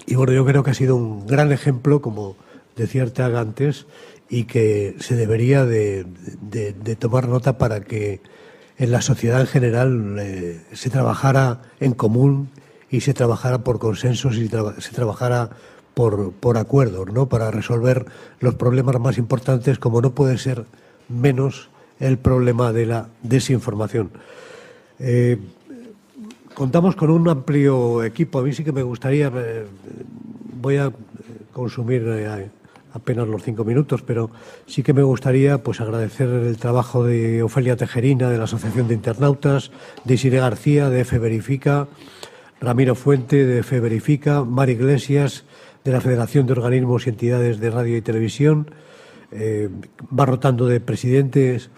[0.06, 2.36] y bueno, yo creo que ha sido un gran ejemplo, como
[2.76, 3.86] decía Arteaga antes,
[4.30, 6.06] y que se debería de,
[6.42, 8.22] de, tomar nota para que
[8.78, 12.50] en la sociedad en general eh, se trabajara en común
[12.92, 15.50] y se trabajara por consensos y se trabajara
[15.94, 17.28] por, por acuerdos, ¿no?
[17.28, 18.06] Para resolver
[18.40, 20.66] los problemas más importantes, como no puede ser
[21.10, 24.12] menos el problema de la desinformación.
[25.00, 25.38] Eh,
[26.54, 28.40] contamos con un amplio equipo.
[28.40, 29.66] A mí sí que me gustaría, eh,
[30.62, 30.92] voy a
[31.52, 32.50] consumir eh,
[32.94, 34.30] apenas los cinco minutos, pero
[34.66, 38.96] sí que me gustaría pues agradecer el trabajo de Ofelia Tejerina, de la Asociación de
[38.96, 39.72] Internautas,
[40.04, 41.88] de Isire García, de F Verifica,
[42.62, 45.46] Ramiro Fuente, de F Verifica, Mar Iglesias,
[45.84, 48.72] de la Federación de Organismos y Entidades de Radio y Televisión.
[49.32, 49.70] Eh,
[50.18, 51.70] va rotando de presidentes.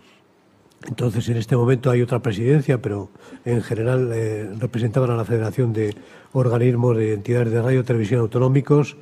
[0.87, 3.09] Entonces, en este momento hay otra presidencia, pero
[3.45, 5.95] en general eh, representaban a la Federación de
[6.33, 8.97] Organismos de Entidades de Radio y Televisión Autonómicos,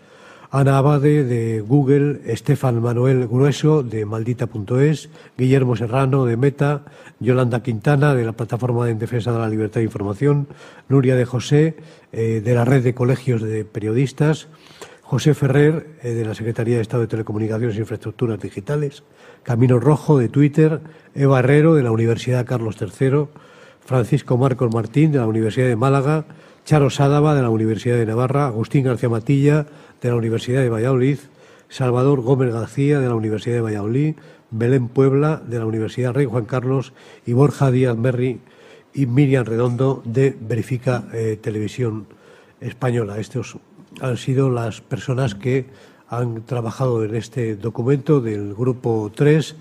[0.52, 6.86] Ana Abade de Google, Estefan Manuel Grueso de Maldita.es, Guillermo Serrano de Meta,
[7.20, 10.48] Yolanda Quintana de la Plataforma en Defensa de la Libertad de Información,
[10.88, 11.78] Nuria de José
[12.12, 14.48] eh, de la Red de Colegios de Periodistas,
[15.10, 19.02] José Ferrer eh, de la Secretaría de Estado de Telecomunicaciones e Infraestructuras Digitales,
[19.42, 20.82] Camino Rojo de Twitter,
[21.16, 23.26] Eva Herrero de la Universidad Carlos III,
[23.84, 26.26] Francisco Marcos Martín de la Universidad de Málaga,
[26.64, 29.66] Charo Sádava de la Universidad de Navarra, Agustín García Matilla
[30.00, 31.18] de la Universidad de Valladolid,
[31.70, 34.14] Salvador Gómez García de la Universidad de Valladolid,
[34.52, 36.94] Belén Puebla de la Universidad Rey Juan Carlos.
[37.26, 38.42] Y Borja Díaz Merri
[38.94, 42.06] y Miriam Redondo de Verifica eh, Televisión
[42.62, 43.18] Española.
[43.18, 43.58] Estos
[44.02, 45.66] han sido las personas que
[46.08, 49.56] han trabajado en este documento del Grupo 3,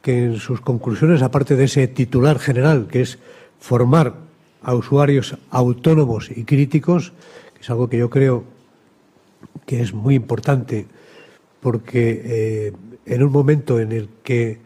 [0.00, 3.18] que en sus conclusiones, aparte de ese titular general, que es
[3.60, 4.14] formar
[4.62, 7.12] a usuarios autónomos y críticos,
[7.60, 8.44] es algo que yo creo
[9.66, 10.86] que es muy importante,
[11.60, 12.72] porque eh,
[13.06, 14.58] en un momento en el que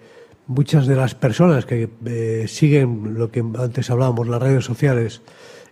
[0.47, 5.23] muchas de las personas que eh, siguen lo que antes hablábamos, las redes sociales,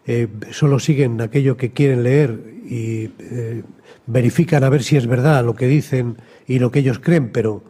[0.07, 2.39] eh, solo siguen aquello que quieren leer
[2.69, 3.63] y eh,
[4.07, 7.63] verifican a ver si es verdad lo que dicen y lo que ellos creen, pero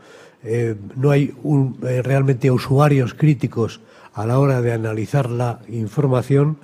[0.43, 3.81] eh, no hay un, realmente usuarios críticos
[4.15, 6.59] a la hora de analizar la información,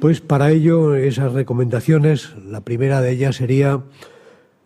[0.00, 3.82] pues para ello esas recomendaciones, la primera de ellas sería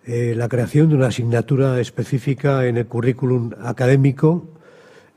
[0.07, 4.49] la creación de una asignatura específica en el currículum académico.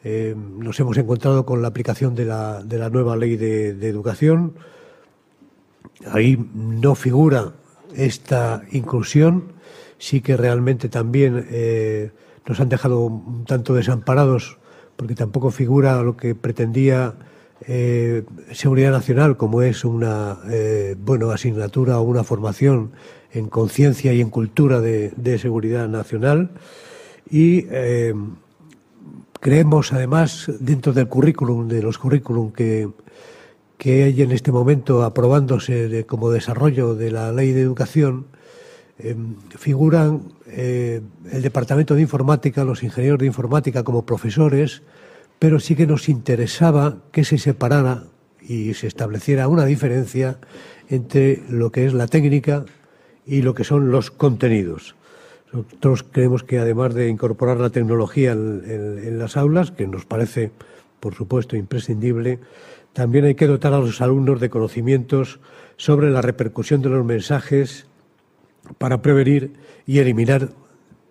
[0.03, 4.53] Nos hemos encontrado con la aplicación de la, de la nueva ley de educación.
[6.11, 7.53] Ahí no figura
[7.95, 9.53] esta inclusión.
[9.97, 12.11] Sí que realmente también eh,
[12.45, 14.57] nos han dejado un tanto desamparados
[14.95, 17.15] porque tampoco figura lo que pretendía
[17.65, 22.91] eh, Seguridad Nacional como es una eh, bueno asignatura o una formación
[23.31, 26.51] en conciencia y en cultura de, seguridad nacional
[27.29, 28.13] y eh,
[29.39, 32.89] creemos además dentro del currículum de los currículum que
[33.83, 38.27] que hay en este momento aprobándose como desarrollo de la ley de educación,
[38.97, 39.13] eh,
[39.59, 44.83] figuran eh, el Departamento de Informática, los ingenieros de informática como profesores,
[45.37, 48.05] pero sí que nos interesaba que se separara
[48.41, 50.39] y se estableciera una diferencia
[50.87, 52.63] entre lo que es la técnica
[53.25, 54.95] y lo que son los contenidos.
[55.51, 60.51] Nosotros creemos que además de incorporar la tecnología en las aulas, que nos parece
[61.03, 62.39] por supuesto, imprescindible,
[62.93, 65.39] también hay que dotar a los alumnos de conocimientos
[65.77, 67.87] sobre la repercusión de los mensajes
[68.77, 69.53] para prevenir
[69.85, 70.49] y eliminar,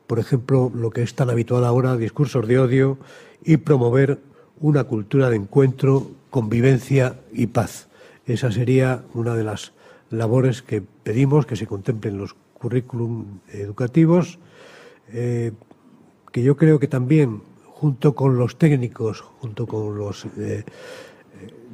[0.07, 2.99] por ejemplo, lo que es tan habitual ahora, discursos de odio
[3.45, 4.21] y promover
[4.61, 7.89] una cultura de encuentro, convivencia y paz.
[8.27, 9.73] Esa sería una de las
[10.11, 14.39] labores que pedimos que se contemplen en los currículum educativos,
[15.13, 15.53] eh,
[16.31, 20.65] que yo creo que también, junto con los técnicos, junto con los eh,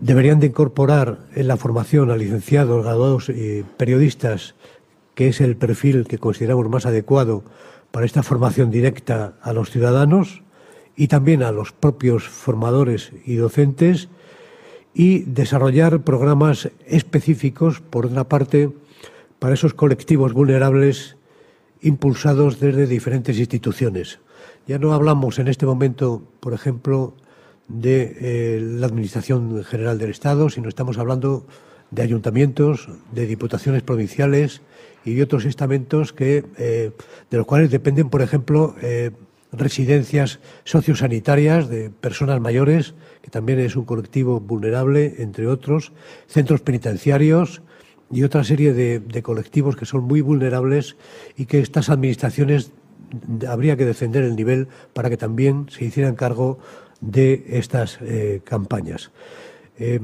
[0.00, 4.54] deberían de incorporar en la formación a licenciados, graduados y periodistas,
[5.14, 7.42] que es el perfil que consideramos más adecuado
[7.90, 10.42] para esta formación directa a los ciudadanos
[10.96, 14.08] y también a los propios formadores y docentes
[14.94, 18.70] y desarrollar programas específicos, por otra parte,
[19.38, 21.16] para esos colectivos vulnerables
[21.80, 24.18] impulsados desde diferentes instituciones.
[24.66, 27.14] Ya no hablamos en este momento, por ejemplo,
[27.68, 31.46] de eh, la Administración General del Estado, sino estamos hablando
[31.90, 34.62] de ayuntamientos, de diputaciones provinciales
[35.04, 36.90] y de otros estamentos que, eh,
[37.30, 39.10] de los cuales dependen, por ejemplo, eh,
[39.52, 45.92] residencias sociosanitarias de personas mayores, que también es un colectivo vulnerable, entre otros,
[46.26, 47.62] centros penitenciarios
[48.10, 50.96] y otra serie de, de colectivos que son muy vulnerables
[51.36, 52.72] y que estas administraciones
[53.48, 56.58] habría que defender el nivel para que también se hicieran cargo
[57.00, 59.10] de estas eh, campañas.
[59.78, 60.00] Eh,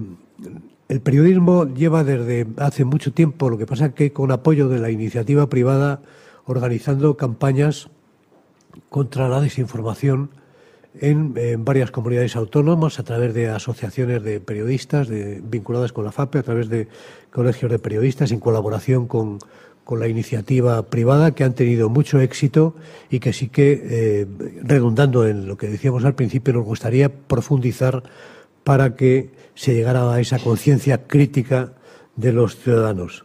[0.88, 4.90] el periodismo lleva desde hace mucho tiempo, lo que pasa que con apoyo de la
[4.90, 6.02] iniciativa privada,
[6.44, 7.88] organizando campañas
[8.90, 10.30] contra la desinformación
[11.00, 11.34] en,
[11.64, 16.68] varias comunidades autónomas a través de asociaciones de periodistas vinculadas con la FAPE, a través
[16.68, 16.88] de
[17.32, 19.38] colegios de periodistas en colaboración con,
[19.84, 22.74] con la iniciativa privada que han tenido mucho éxito
[23.10, 24.26] y que sí que, eh,
[24.62, 28.02] redundando en lo que decíamos al principio, nos gustaría profundizar
[28.64, 31.72] para que se llegara a esa conciencia crítica
[32.16, 33.24] de los ciudadanos.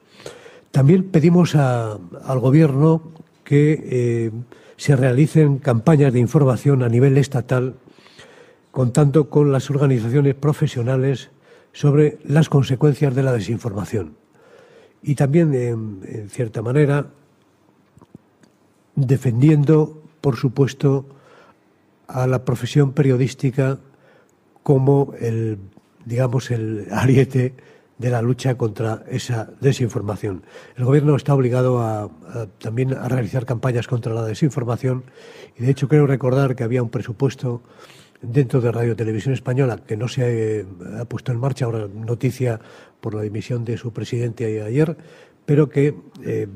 [0.72, 3.02] También pedimos al Gobierno
[3.44, 4.32] que eh,
[4.78, 7.76] se realicen campañas de información a nivel estatal,
[8.72, 11.32] contando con las organizaciones profesionales
[11.72, 14.20] sobre las consecuencias de la desinformación
[15.02, 17.08] y también, en, cierta manera,
[18.96, 21.06] defendiendo, por supuesto,
[22.08, 23.80] a la profesión periodística
[24.64, 25.60] como el,
[26.06, 27.54] digamos, el ariete
[27.98, 30.44] de la lucha contra esa desinformación.
[30.76, 32.10] El Gobierno está obligado a,
[32.58, 35.04] también a realizar campañas contra la desinformación
[35.58, 37.62] y, de hecho, creo recordar que había un presupuesto
[38.22, 40.66] dentro de Radio Televisión Española que no se
[41.00, 42.60] ha puesto en marcha, ahora noticia
[43.00, 44.98] por la dimisión de su presidente ayer,
[45.46, 46.48] pero que eh,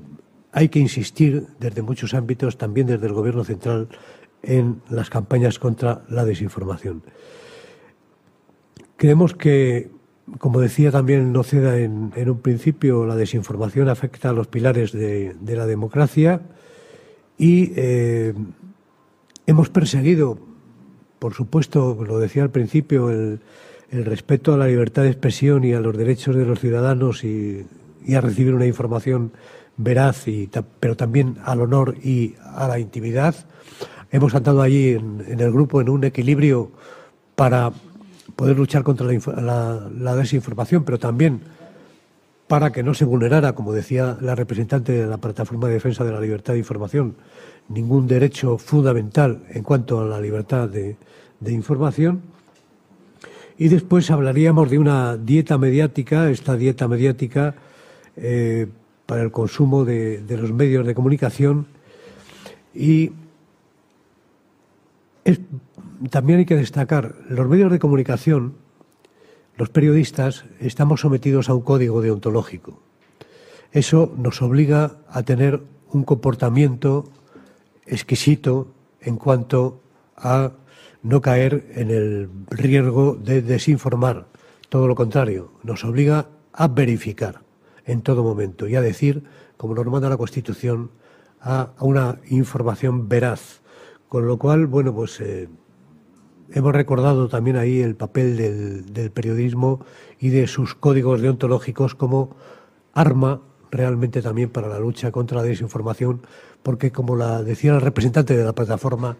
[0.51, 3.87] hay que insistir desde muchos ámbitos, también desde el Gobierno central,
[4.43, 7.01] en las campañas contra la desinformación.
[8.97, 9.89] Creemos que,
[10.37, 15.35] como decía también Noceda en, en un principio, la desinformación afecta a los pilares de,
[15.43, 16.41] la democracia
[17.37, 18.33] y eh,
[19.47, 20.37] hemos perseguido,
[21.23, 23.39] por supuesto, lo decía al principio, el,
[23.89, 27.65] respeto a la libertad de expresión y a los derechos de los ciudadanos y,
[28.13, 29.31] a recibir una información
[29.77, 30.49] veraz, y,
[30.81, 33.35] pero también al honor y a la intimidad.
[34.11, 36.71] Hemos andado allí en, el grupo en un equilibrio
[37.37, 37.71] para
[38.35, 41.39] poder luchar contra la, desinformación, pero también
[42.49, 46.11] para que no se vulnerara, como decía la representante de la Plataforma de Defensa de
[46.11, 47.15] la Libertad de Información,
[47.69, 50.97] ningún derecho fundamental en cuanto a la libertad de
[51.51, 52.21] información
[53.57, 57.55] y después hablaríamos de una dieta mediática, esta dieta mediática
[58.15, 58.67] eh,
[59.05, 61.67] para el consumo de, los medios de comunicación.
[62.73, 63.11] Y
[66.09, 68.55] también hay que destacar, los medios de comunicación,
[69.57, 72.81] los periodistas, estamos sometidos a un código deontológico.
[73.71, 77.05] Eso nos obliga a tener un comportamiento
[77.85, 78.67] exquisito
[79.01, 79.79] en cuanto
[80.17, 80.51] a
[81.03, 84.27] no caer en el riesgo de desinformar.
[84.69, 87.41] Todo lo contrario, nos obliga a verificar
[87.85, 89.23] en todo momento y a decir,
[89.57, 90.89] como nos manda la Constitución,
[91.41, 93.61] a, una información veraz.
[94.07, 95.49] Con lo cual, bueno, pues eh,
[96.51, 99.85] hemos recordado también ahí el papel del, periodismo
[100.19, 102.35] y de sus códigos deontológicos como
[102.93, 103.41] arma
[103.71, 106.21] realmente también para la lucha contra la desinformación,
[106.61, 109.17] porque como la decía el representante de la plataforma,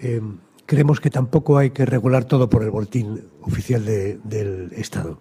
[0.00, 0.22] eh,
[0.66, 5.20] creemos que tampoco hay que regular todo por el boletín oficial del Estado.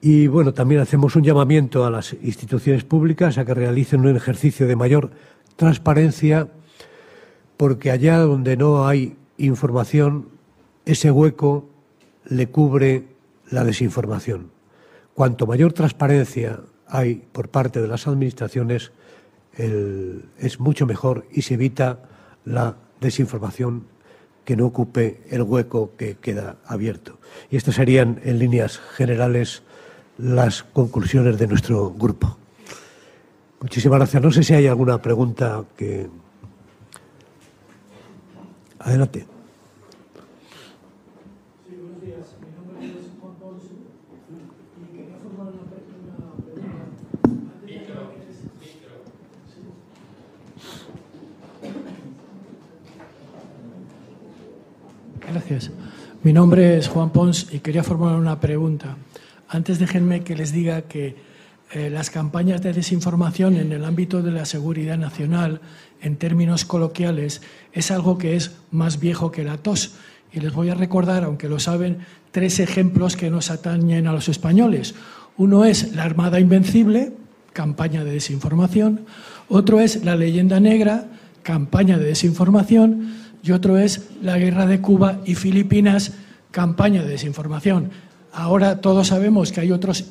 [0.00, 4.66] Y bueno, también hacemos un llamamiento a las instituciones públicas a que realicen un ejercicio
[4.66, 5.10] de mayor
[5.56, 6.48] transparencia,
[7.56, 10.28] porque allá donde no hay información,
[10.84, 11.68] ese hueco
[12.26, 13.04] le cubre
[13.50, 14.50] la desinformación.
[15.14, 18.92] Cuanto mayor transparencia hay por parte de las administraciones,
[19.56, 22.00] es mucho mejor y se evita
[22.44, 23.84] la desinformación
[24.46, 27.18] que no ocupe el hueco que queda abierto.
[27.50, 29.64] Y estas serían, en líneas generales,
[30.18, 32.38] las conclusiones de nuestro grupo.
[33.60, 34.22] Muchísimas gracias.
[34.22, 36.08] No sé si hay alguna pregunta que.
[38.78, 39.26] Adelante.
[55.28, 55.70] Gracias.
[56.22, 58.96] Mi nombre es Juan Pons y quería formular una pregunta.
[59.48, 61.16] Antes déjenme que les diga que
[61.72, 65.60] eh, las campañas de desinformación en el ámbito de la seguridad nacional,
[66.00, 69.94] en términos coloquiales, es algo que es más viejo que la tos.
[70.32, 71.98] Y les voy a recordar, aunque lo saben,
[72.30, 74.94] tres ejemplos que nos atañen a los españoles.
[75.36, 77.12] Uno es la Armada Invencible,
[77.52, 79.06] campaña de desinformación.
[79.48, 81.06] Otro es la Leyenda Negra,
[81.42, 83.25] campaña de desinformación.
[83.46, 86.14] Y otro es la Guerra de Cuba y Filipinas,
[86.50, 87.90] campaña de desinformación.
[88.32, 90.06] Ahora todos sabemos que hay otros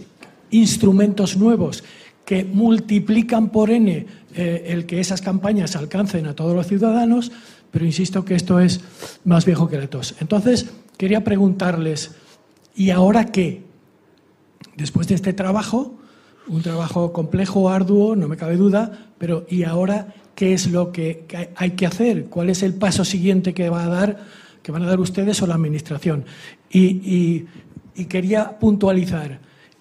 [0.52, 1.84] instrumentos nuevos
[2.24, 7.34] que multiplican por n eh, el que esas campañas alcancen a todos los ciudadanos,
[7.72, 8.80] pero insisto que esto es
[9.26, 10.16] más viejo que la tos.
[10.22, 10.68] Entonces,
[10.98, 12.16] quería preguntarles,
[12.74, 13.64] ¿y ahora qué?
[14.78, 16.00] Después de este trabajo,
[16.48, 21.26] un trabajo complejo, arduo, no me cabe duda, pero ¿y ahora qué es lo que
[21.56, 22.26] hay que hacer?
[22.26, 24.20] ¿Cuál es el paso siguiente que va a dar,
[24.62, 26.26] que van a dar ustedes o la administración?
[26.78, 27.46] y
[28.10, 29.40] quería puntualizar.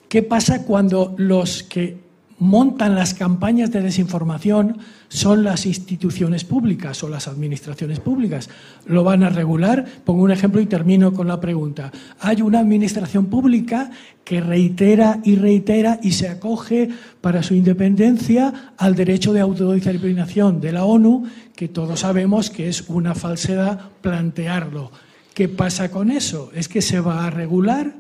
[0.09, 2.04] ¿Qué pasa cuando los que
[2.45, 4.77] montan las campañas de desinformación
[5.09, 8.51] son las instituciones públicas o las administraciones públicas.
[8.87, 9.85] ¿Lo van a regular?
[10.05, 11.91] Pongo un ejemplo y termino con la pregunta.
[12.21, 13.91] Hay una administración pública
[14.25, 16.91] que reitera y reitera y se acoge
[17.23, 21.25] para su independencia al derecho de autodeterminación de la ONU,
[21.57, 24.93] que todos sabemos que es una falsedad plantearlo.
[25.33, 26.51] ¿Qué pasa con eso?
[26.55, 27.95] ¿Es que se va a regular?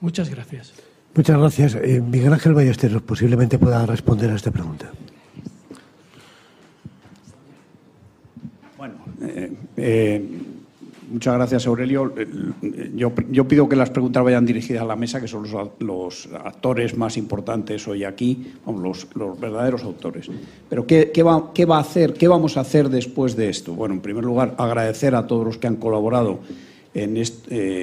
[0.00, 0.87] Muchas gracias.
[1.14, 1.74] Muchas gracias.
[1.74, 4.90] Eh, Miguel Ángel Ballesteros posiblemente pueda responder a esta pregunta.
[8.76, 10.28] Bueno, eh, eh,
[11.10, 12.14] muchas gracias, Aurelio.
[12.94, 15.44] Yo, pido que las preguntas vayan dirigidas a la mesa, que son
[15.80, 19.08] los, actores más importantes hoy aquí, los,
[19.40, 20.30] verdaderos autores.
[20.68, 22.14] Pero ¿qué, va, ¿qué, va, a hacer?
[22.14, 23.74] ¿Qué vamos a hacer después de esto?
[23.74, 26.38] Bueno, en primer lugar, agradecer a todos los que han colaborado
[26.94, 27.20] en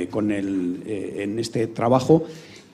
[0.09, 2.25] con el, en este trabajo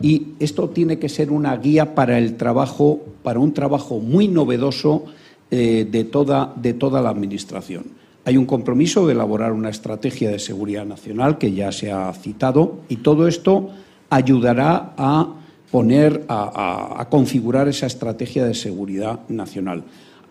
[0.02, 5.06] y esto tiene que ser una guía para el trabajo, para un trabajo muy novedoso
[5.50, 7.84] eh, de, toda, de toda la Administración.
[8.24, 12.82] Hay un compromiso de elaborar una estrategia de seguridad nacional que ya se ha citado
[12.88, 13.70] y todo esto
[14.10, 15.36] ayudará a
[15.72, 19.84] poner, a, configurar esa estrategia de seguridad nacional.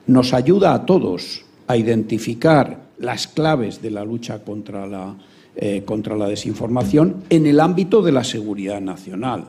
[0.06, 5.16] Nos ayuda a todos a identificar las claves de la lucha contra la,
[5.56, 9.46] eh, contra la desinformación en el ámbito de la seguridad nacional.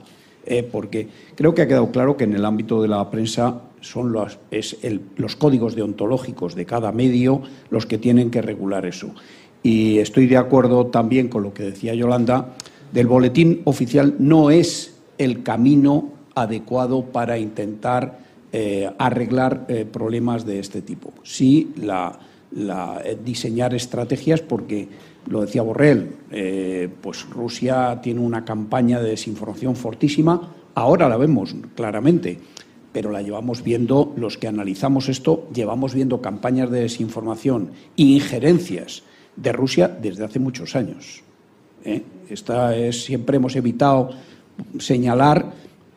[0.48, 4.12] Eh, porque creo que ha quedado claro que en el ámbito de la prensa son
[4.12, 4.40] los,
[5.16, 9.14] los códigos deontológicos de cada medio los que tienen que regular eso.
[9.62, 12.56] Y estoy de acuerdo también con lo que decía Yolanda,
[12.92, 18.20] del boletín oficial no es el camino adecuado para intentar
[18.52, 21.14] eh, arreglar problemas de este tipo.
[21.24, 22.18] Sí, la,
[23.24, 24.90] diseñar estrategias porque
[25.28, 31.56] lo decía Borrell, eh, pues Rusia tiene una campaña de desinformación fortísima, ahora la vemos
[31.76, 32.40] claramente,
[32.92, 39.04] pero la llevamos viendo, los que analizamos esto, llevamos viendo campañas de desinformación e injerencias
[39.36, 41.24] de Rusia desde hace muchos años.
[41.86, 42.04] ¿eh?
[42.30, 44.12] Esta es, siempre hemos evitado
[44.80, 45.54] señalar,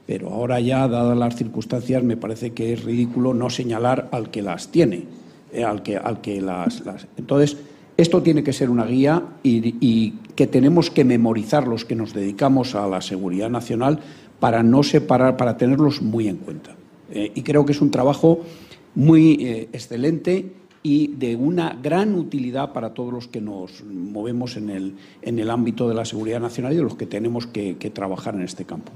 [0.07, 4.43] pero ahora ya, dadas las circunstancias, me parece que es ridículo no señalar al que
[4.43, 5.05] las tiene,
[5.53, 5.64] ¿eh?
[5.64, 7.07] al que, al que las, las.
[7.16, 7.57] Entonces,
[7.97, 12.74] esto tiene que ser una guía y, que tenemos que memorizar los que nos dedicamos
[12.74, 14.01] a la seguridad nacional
[14.40, 16.74] para no separar, para tenerlos muy en cuenta.
[17.12, 18.40] Eh, y creo que es un trabajo
[18.97, 24.70] muy eh, excelente y de una gran utilidad para todos los que nos movemos en
[24.70, 28.34] el, en el ámbito de la seguridad nacional y de los que tenemos que trabajar
[28.34, 28.90] en este campo.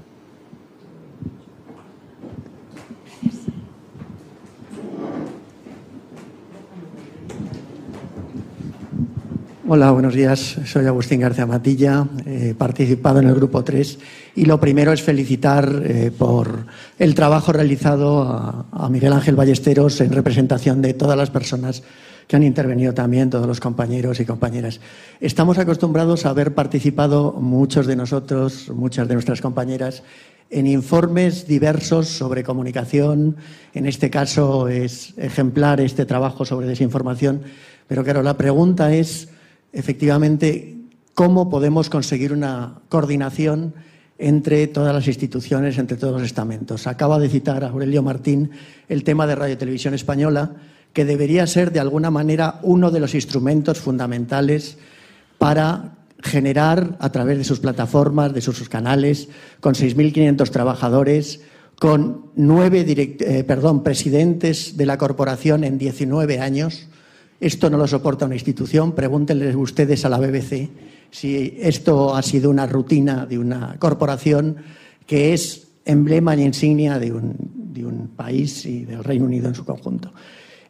[9.71, 10.57] Hola, buenos días.
[10.65, 13.99] Soy Agustín García Matilla, he participado en el Grupo 3
[14.35, 16.65] y lo primero es felicitar eh, por
[16.97, 21.83] el trabajo realizado a, Miguel Ángel Ballesteros en representación de todas las personas
[22.27, 24.79] que han intervenido también, todos los compañeros y compañeras.
[25.21, 30.01] Estamos acostumbrados a haber participado muchos de nosotros, muchas de nuestras compañeras,
[30.49, 33.37] en informes diversos sobre comunicación.
[33.75, 37.43] En este caso es ejemplar este trabajo sobre desinformación.
[37.87, 39.29] Pero claro, la pregunta es,
[39.73, 40.77] efectivamente,
[41.13, 43.73] cómo podemos conseguir una coordinación
[44.17, 46.87] entre todas las instituciones, entre todos los estamentos.
[46.87, 48.51] Acaba de citar Aurelio Martín
[48.89, 50.51] el tema de Radio Televisión Española,
[50.93, 54.77] que debería ser de alguna manera uno de los instrumentos fundamentales
[55.37, 59.29] para generar a través de sus plataformas, de sus canales,
[59.61, 61.41] con 6.500 trabajadores,
[61.79, 66.87] con nueve eh, perdón, presidentes de la corporación en 19 años.
[67.39, 68.91] Esto no lo soporta una institución.
[68.91, 70.69] Pregúntenles ustedes a la BBC
[71.11, 74.57] si esto ha sido una rutina de una corporación
[75.07, 77.59] que es emblema y insignia de un,
[78.15, 80.11] país y del Reino Unido en su conjunto.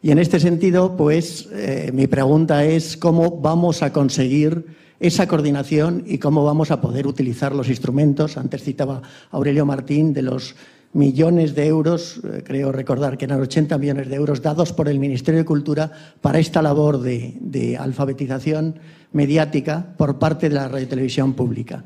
[0.00, 4.66] Y en este sentido, pues eh, mi pregunta es cómo vamos a conseguir
[5.00, 8.36] esa coordinación y cómo vamos a poder utilizar los instrumentos.
[8.36, 9.02] Antes citaba
[9.32, 10.54] Aurelio Martín de los
[10.92, 14.98] millones de euros, eh, creo recordar que eran 80 millones de euros dados por el
[14.98, 18.76] Ministerio de Cultura para esta labor de, alfabetización
[19.12, 21.84] mediática por parte de la radio televisión pública.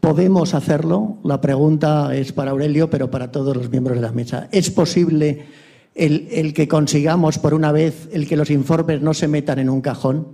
[0.00, 1.18] ¿Podemos hacerlo?
[1.24, 4.48] La pregunta es para Aurelio, pero para todos los miembros de la mesa.
[4.52, 5.46] ¿Es posible
[5.94, 9.68] el, el que consigamos, por una vez, el que los informes no se metan en
[9.68, 10.28] un cajón?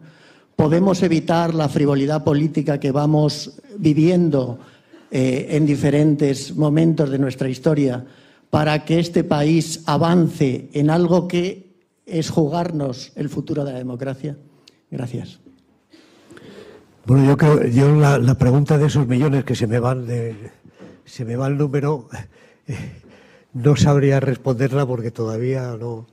[0.57, 4.59] ¿Podemos evitar la frivolidad política que vamos viviendo
[5.17, 8.05] eh, en diferentes momentos de nuestra historia
[8.51, 14.37] para que este país avance en algo que es jugarnos el futuro de la democracia?
[14.91, 15.39] Gracias.
[17.07, 20.51] Bueno, yo creo, yo la, pregunta de esos millones que se me van de,
[21.05, 22.09] se me va el número,
[22.67, 22.75] eh,
[23.53, 26.09] no sabría responderla porque todavía no,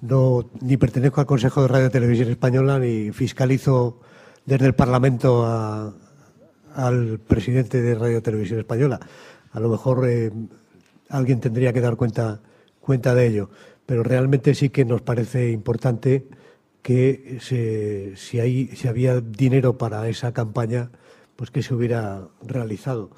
[0.00, 4.00] no, ni pertenezco al Consejo de Radio y Televisión Española ni fiscalizo
[4.46, 5.92] desde el Parlamento a,
[6.76, 9.00] al presidente de Radio Televisión Española.
[9.52, 10.30] A lo mejor eh,
[11.08, 12.40] alguien tendría que dar cuenta,
[12.80, 13.50] cuenta de ello,
[13.86, 16.28] pero realmente sí que nos parece importante
[16.82, 20.90] que si, hay, si había dinero para esa campaña,
[21.34, 23.10] pues que se hubiera realizado.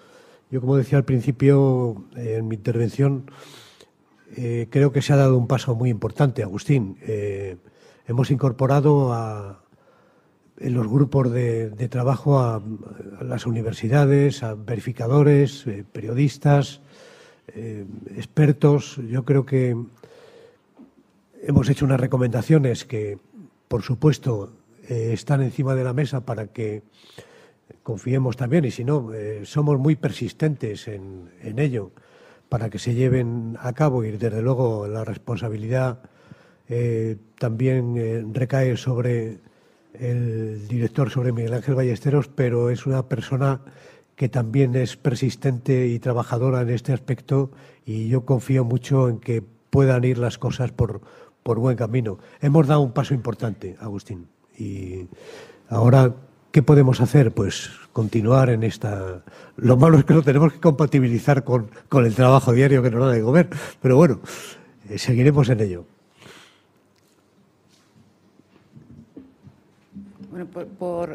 [0.51, 3.31] Yo, como decía al principio eh, en mi intervención,
[4.37, 6.97] eh, creo que se ha dado un paso muy importante, Agustín.
[8.07, 9.61] hemos incorporado a,
[10.61, 12.63] en los grupos de, trabajo a,
[13.21, 16.81] las universidades, a verificadores, eh, periodistas,
[17.49, 17.85] eh,
[18.17, 18.97] expertos.
[19.09, 19.77] Yo creo que
[21.43, 23.19] hemos hecho unas recomendaciones que,
[23.69, 24.53] por supuesto,
[24.89, 26.83] eh, están encima de la mesa para que
[27.83, 29.11] confiemos también, y si no,
[29.45, 31.91] somos muy persistentes en, en, ello,
[32.49, 36.01] para que se lleven a cabo y, desde luego, la responsabilidad
[37.39, 39.39] también recae sobre
[40.01, 43.61] el director sobre Miguel Ángel Ballesteros, pero es una persona
[44.17, 47.53] que también es persistente y trabajadora en este aspecto
[47.87, 51.01] y yo confío mucho en que puedan ir las cosas por,
[51.43, 52.19] por buen camino.
[52.41, 54.27] Hemos dado un paso importante, Agustín.
[54.59, 55.07] Y
[55.69, 56.15] ahora,
[56.51, 57.33] ¿qué podemos hacer?
[57.33, 59.23] Pues continuar en esta...
[59.57, 63.07] Lo malo es que lo tenemos que compatibilizar con, con el trabajo diario que nos
[63.07, 63.49] da de comer,
[63.81, 64.21] pero bueno,
[64.89, 65.85] eh, seguiremos en ello.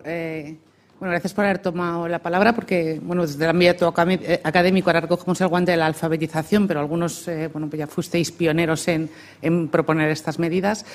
[0.05, 0.57] Eh,
[0.99, 5.01] bueno, gracias por haber tomado la palabra, porque bueno, desde el ámbito eh, académico ahora
[5.01, 9.09] recogemos el guante de la alfabetización, pero algunos eh, bueno, pues ya fuisteis pioneros en,
[9.69, 10.85] proponer estas medidas.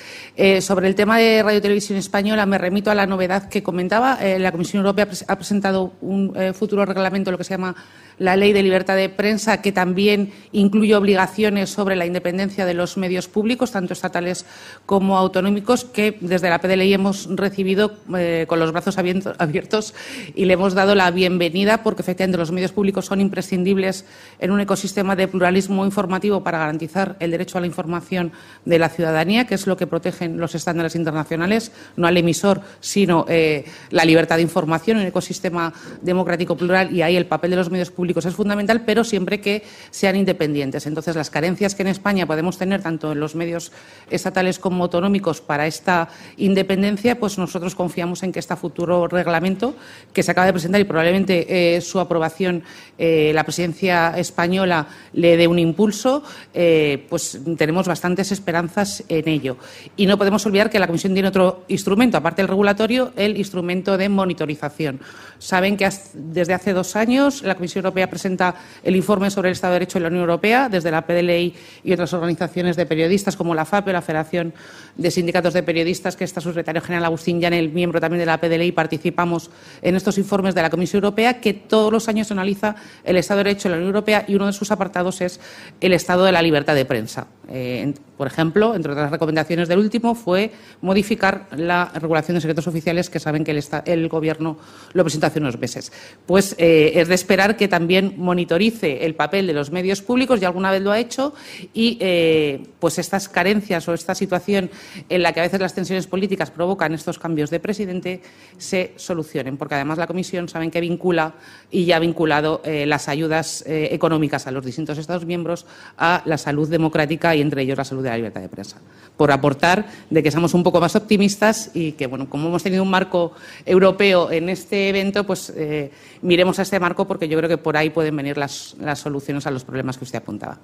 [0.60, 4.18] sobre el tema de Radio Televisión Española, me remito a la novedad que comentaba.
[4.22, 7.74] la Comisión Europea ha presentado un futuro reglamento, lo que se llama
[8.18, 12.96] la Ley de Libertad de Prensa, que también incluye obligaciones sobre la independencia de los
[12.96, 14.46] medios públicos, tanto estatales
[14.86, 19.94] como autonómicos, que desde la PDLI hemos recibido eh, con los brazos abiertos
[20.34, 24.04] y le hemos dado la bienvenida, porque efectivamente los medios públicos son imprescindibles
[24.38, 28.32] en un ecosistema de pluralismo informativo para garantizar el derecho a la información
[28.64, 33.24] de la ciudadanía, que es lo que protegen los estándares internacionales, no al emisor, sino
[33.28, 35.72] eh, la libertad de información un ecosistema
[36.02, 39.62] democrático plural y ahí el papel de los medios públicos es fundamental, pero siempre que
[39.90, 40.86] sean independientes.
[40.86, 43.72] Entonces, las carencias que en España podemos tener, tanto en los medios
[44.10, 49.74] estatales como autonómicos, para esta independencia, pues nosotros confiamos en que este futuro reglamento,
[50.12, 52.62] que se acaba de presentar y probablemente eh, su aprobación,
[52.98, 56.22] eh, la presidencia española le dé un impulso,
[56.54, 59.56] eh, pues tenemos bastantes esperanzas en ello.
[59.96, 63.96] Y no podemos olvidar que la Comisión tiene otro instrumento, aparte del regulatorio, el instrumento
[63.96, 65.00] de monitorización.
[65.38, 68.54] Saben que desde hace dos años la Comisión Europea presenta
[68.84, 71.92] el informe sobre el Estado de Derecho en la Unión Europea, desde la PDLI y
[71.92, 74.54] otras organizaciones de periodistas como la FAPE, la Federación
[74.96, 78.40] de Sindicatos de Periodistas, que está su secretario general Agustín el miembro también de la
[78.40, 79.50] PDLI, participamos
[79.82, 83.44] en estos informes de la Comisión Europea, que todos los años analiza el Estado de
[83.44, 85.40] Derecho en la Unión Europea y uno de sus apartados es
[85.80, 87.26] el estado de la libertad de prensa.
[87.50, 90.50] Eh, por ejemplo, entre otras recomendaciones del último fue
[90.82, 94.58] modificar la regulación de secretos oficiales que saben que el, Gobierno
[94.92, 95.92] lo presentó hace unos meses.
[96.26, 100.48] Pues eh, es de esperar que también monitorice el papel de los medios públicos, ya
[100.48, 101.34] alguna vez lo ha hecho,
[101.74, 104.70] y eh, pues estas carencias o esta situación
[105.08, 108.20] en la que a veces las tensiones políticas provocan estos cambios de presidente
[108.58, 111.34] se solucionen, porque además la Comisión saben que vincula
[111.70, 115.66] y ya ha vinculado las ayudas económicas a los distintos Estados miembros
[115.96, 118.78] a la salud democrática y entre ellos la salud de la libertad de prensa.
[119.16, 122.82] Por aportar de que seamos un poco más optimistas y que, bueno, como hemos tenido
[122.82, 123.32] un marco
[123.66, 125.90] europeo en este evento, pues eh,
[126.22, 129.50] miremos a este marco porque yo creo que por ahí pueden venir las, soluciones a
[129.50, 130.58] los problemas que usted apuntaba.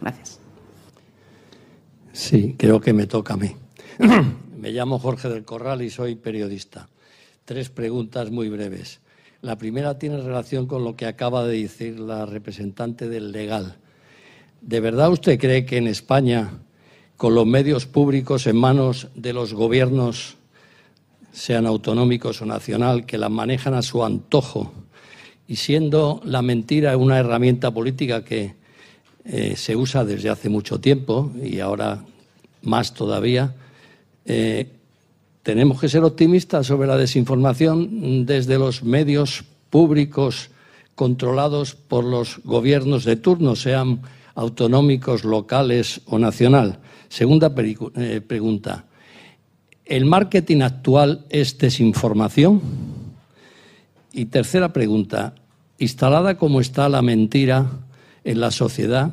[0.00, 0.38] Gracias.
[2.12, 3.54] Sí, creo que me toca a mí.
[4.58, 6.88] me llamo Jorge del Corral y soy periodista.
[7.44, 9.00] Tres preguntas muy breves.
[9.42, 13.76] La primera tiene relación con lo que acaba de decir la representante del legal.
[14.60, 16.50] ¿De verdad usted cree que en España,
[17.16, 20.36] con los medios públicos en manos de los gobiernos,
[21.32, 24.72] sean autonómicos o nacional, que las manejan a su antojo
[25.48, 28.54] y siendo la mentira una herramienta política que
[29.24, 32.04] eh, se usa desde hace mucho tiempo y ahora
[32.62, 33.54] más todavía,
[34.24, 34.66] eh,
[35.42, 40.50] tenemos que ser optimistas sobre la desinformación desde los medios públicos
[40.96, 44.00] controlados por los gobiernos de turno, sean
[44.34, 46.78] autonómicos, locales o nacional.
[47.08, 48.86] Segunda eh, pregunta.
[49.84, 52.60] ¿El marketing actual es desinformación?
[54.16, 55.34] Y tercera pregunta.
[55.78, 57.66] Instalada como está la mentira
[58.24, 59.12] en la sociedad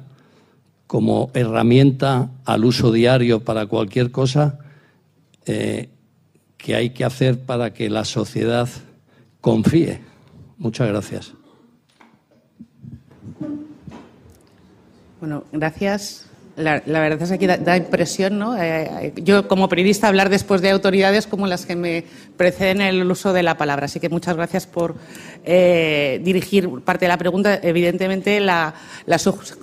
[0.88, 4.59] como herramienta al uso diario para cualquier cosa,
[5.45, 5.89] eh,
[6.55, 8.69] ¿qué hay que hacer para que la sociedad
[9.41, 9.99] confíe?
[10.57, 11.34] Muchas gracias.
[15.19, 16.27] Bueno, gracias.
[16.55, 18.55] La, verdad es que da, impresión, ¿no?
[18.55, 22.03] Eh, eh, yo, como periodista, hablar después de autoridades como las que me
[22.38, 23.85] preceden en el uso de la palabra.
[23.85, 24.93] Así que muchas gracias por
[25.45, 27.59] eh, dirigir parte de la pregunta.
[27.63, 28.75] Evidentemente, la,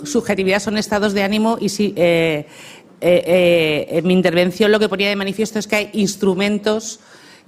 [0.03, 1.95] subjetividad son estados de ánimo y sí.
[1.97, 2.47] en
[4.07, 6.99] mi intervención lo que ponía de manifiesto es que hay instrumentos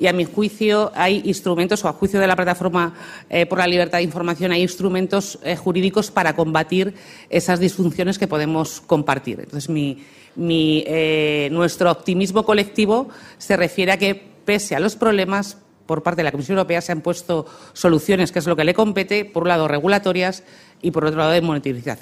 [0.02, 2.92] y a mi juicio hay instrumentos, o a juicio de la plataforma
[3.30, 6.92] eh, por la libertad de información, hay instrumentos eh, jurídicos para combatir
[7.30, 9.38] esas disfunciones que podemos compartir.
[9.38, 16.20] Entonces, eh, nuestro optimismo colectivo se refiere a que, pese a los problemas, por parte
[16.20, 19.44] de la Comisión Europea se han puesto soluciones, que es lo que le compete, por
[19.44, 20.42] un lado regulatorias
[20.80, 21.42] y por otro lado de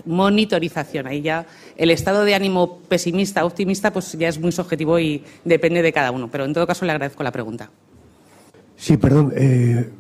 [0.07, 1.07] monitorización.
[1.07, 1.47] Ahí ya
[1.77, 6.13] el estado de ánimo pesimista, optimista, pues ya es muy subjetivo y depende de cada
[6.13, 6.31] uno.
[6.31, 7.71] Pero en todo caso le agradezco la pregunta.
[8.81, 9.33] Sí, perdón.
[9.37, 9.91] Eh,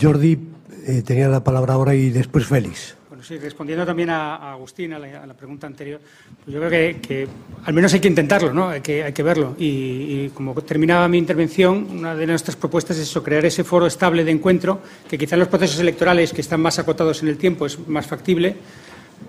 [0.00, 0.38] Jordi
[0.86, 2.94] eh, tenía la palabra ahora y después Félix.
[3.08, 6.00] Bueno, sí, respondiendo también a, Agustín, a la, pregunta anterior,
[6.44, 7.28] pues yo creo que,
[7.64, 8.68] al menos hay que intentarlo, ¿no?
[8.68, 9.56] Hay que, hay que verlo.
[9.58, 14.24] Y, como terminaba mi intervención, una de nuestras propuestas es eso, crear ese foro estable
[14.24, 14.80] de encuentro,
[15.10, 18.06] que quizá en los procesos electorales que están más acotados en el tiempo es más
[18.06, 18.54] factible,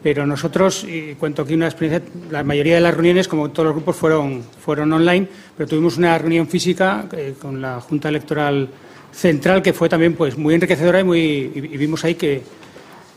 [0.04, 3.76] pero nosotros, y cuento aquí una experiencia, la mayoría de las reuniones, como todos los
[3.76, 5.28] grupos, fueron, fueron online,
[5.58, 8.68] pero tuvimos una reunión física eh, con la Junta Electoral
[9.14, 12.42] Central que fue también pues, muy enriquecedora y, muy, y vimos ahí que,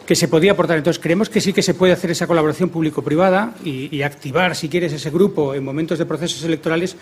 [0.07, 0.79] que se podía aportar.
[0.79, 4.93] Entonces, creemos que sí que se puede hacer esa colaboración público-privada y, activar, si quieres,
[4.93, 6.97] ese grupo en momentos de procesos electorales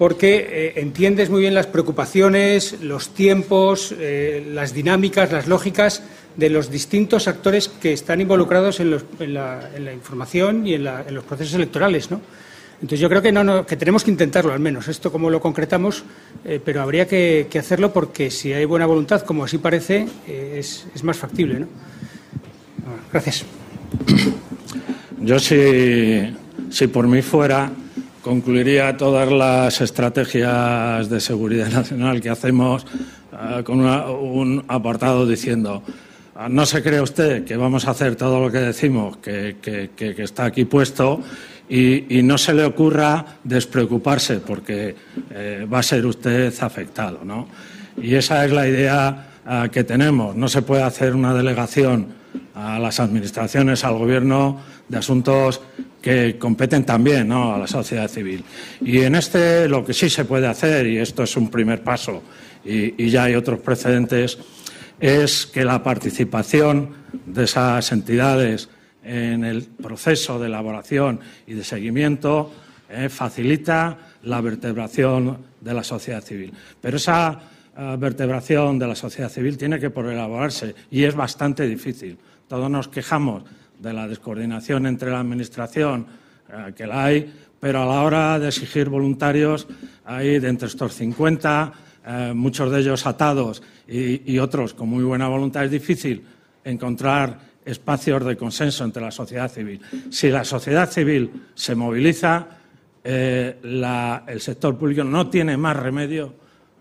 [0.00, 6.02] porque eh, entiendes muy bien las preocupaciones, los tiempos, eh, las dinámicas, las lógicas
[6.36, 8.92] de los distintos actores que están involucrados en,
[9.34, 12.22] la, información y en, los procesos electorales, ¿no?
[12.76, 16.02] Entonces yo creo que, no, tenemos que intentarlo al menos, esto como lo concretamos,
[16.46, 21.18] eh, pero habría que, hacerlo porque si hay buena voluntad, como así parece, es, más
[21.18, 21.60] factible.
[21.60, 21.66] ¿no?
[23.12, 23.44] Gracias.
[25.20, 26.34] Yo si,
[26.70, 27.70] si por mí fuera,
[28.22, 32.86] concluiría todas las estrategias de seguridad nacional que hacemos
[33.32, 35.82] eh, con un apartado diciendo
[36.34, 39.56] ah, no se cree usted que vamos a hacer todo lo que decimos que,
[40.18, 41.22] está aquí puesto
[41.68, 44.94] y, no se le ocurra despreocuparse porque
[45.30, 47.20] eh, va a ser usted afectado.
[47.24, 47.46] ¿no?
[48.02, 50.34] Y esa es la idea eh, que tenemos.
[50.34, 52.08] No se puede hacer una delegación
[52.56, 55.60] a las administraciones, al Gobierno, de asuntos
[56.00, 58.44] que competen también a la sociedad civil.
[58.80, 62.22] Y en este lo que sí se puede hacer, y esto es un primer paso,
[62.64, 64.38] y, y ya hay otros precedentes,
[64.98, 66.94] es que la participación
[67.26, 68.68] de esas entidades
[69.02, 72.52] en el proceso de elaboración y de seguimiento
[72.88, 76.52] eh, facilita la vertebración de la sociedad civil.
[76.80, 77.40] Pero esa
[77.76, 82.18] eh, vertebración de la sociedad civil tiene que por elaborarse y es bastante difícil.
[82.48, 83.44] Todos nos quejamos
[83.80, 86.06] de la descoordinación entre la Administración,
[86.48, 89.66] eh, que la hay, pero a la hora de exigir voluntarios,
[90.04, 91.72] hay de entre estos 50,
[92.34, 96.24] muchos de ellos atados y, otros con muy buena voluntad, es difícil
[96.64, 99.80] encontrar espacios de consenso entre la sociedad civil.
[100.10, 102.46] Si la sociedad civil se moviliza,
[103.02, 103.58] eh,
[104.26, 106.34] el sector público no tiene más remedio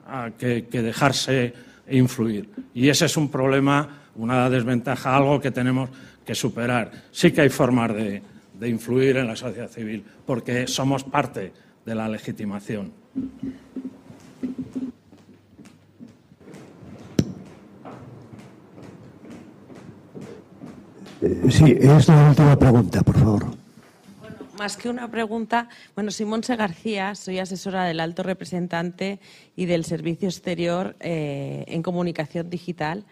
[0.08, 1.54] a que, que, dejarse
[1.90, 2.50] influir.
[2.74, 5.90] Y ese es un problema, una desventaja, algo que tenemos
[6.30, 6.92] que superar.
[7.12, 8.22] Sí que hay formas de,
[8.54, 11.52] de influir en la sociedad civil, porque somos parte
[11.84, 12.92] de la legitimación.
[21.50, 23.46] Sí, es la última pregunta, por favor.
[24.20, 29.20] Bueno, más que una pregunta, bueno, soy Monse García, soy asesora del alto representante
[29.56, 33.06] y del Servicio Exterior eh, en Comunicación Digital.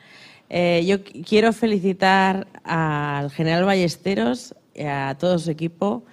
[0.49, 4.55] Eh, yo quiero felicitar al general Ballesteros,
[4.85, 6.03] a todo su equipo,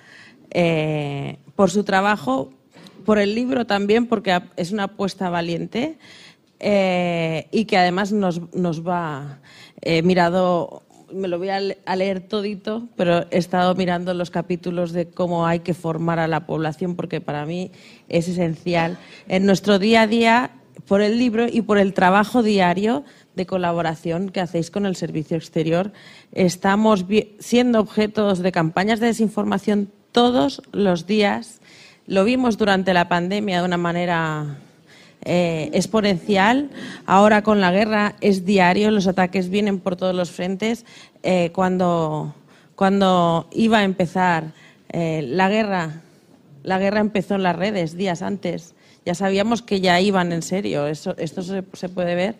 [0.50, 2.52] eh, por su trabajo,
[3.04, 5.98] por el libro también, porque es una apuesta valiente
[6.60, 9.40] eh, y que además nos, nos va
[9.82, 10.82] eh, mirado
[11.12, 15.60] me lo voy a leer todito, pero he estado mirando los capítulos de cómo hay
[15.60, 17.70] que formar a la población, porque para mí
[18.08, 18.98] es esencial
[19.28, 20.50] en nuestro día a día
[20.88, 23.04] por el libro y por el trabajo diario
[23.34, 25.92] de colaboración que hacéis con el Servicio Exterior.
[26.32, 27.04] Estamos
[27.38, 31.60] siendo objetos de campañas de desinformación todos los días.
[32.06, 34.58] Lo vimos durante la pandemia de una manera
[35.24, 36.70] eh, exponencial.
[37.06, 40.84] Ahora con la guerra es diario, los ataques vienen por todos los frentes.
[41.22, 42.34] Eh, cuando,
[42.74, 44.52] cuando iba a empezar
[44.90, 46.02] eh, la guerra,
[46.62, 48.74] la guerra empezó en las redes días antes.
[49.06, 52.36] Ya sabíamos que ya iban en serio, Eso, esto se, se, puede ver.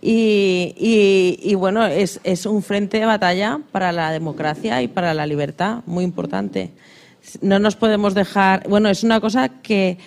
[0.00, 5.14] Y, y, y bueno, es, es un frente de batalla para la democracia y para
[5.14, 6.70] la libertad, muy importante.
[7.40, 8.68] No nos podemos dejar.
[8.68, 9.98] Bueno, es una cosa que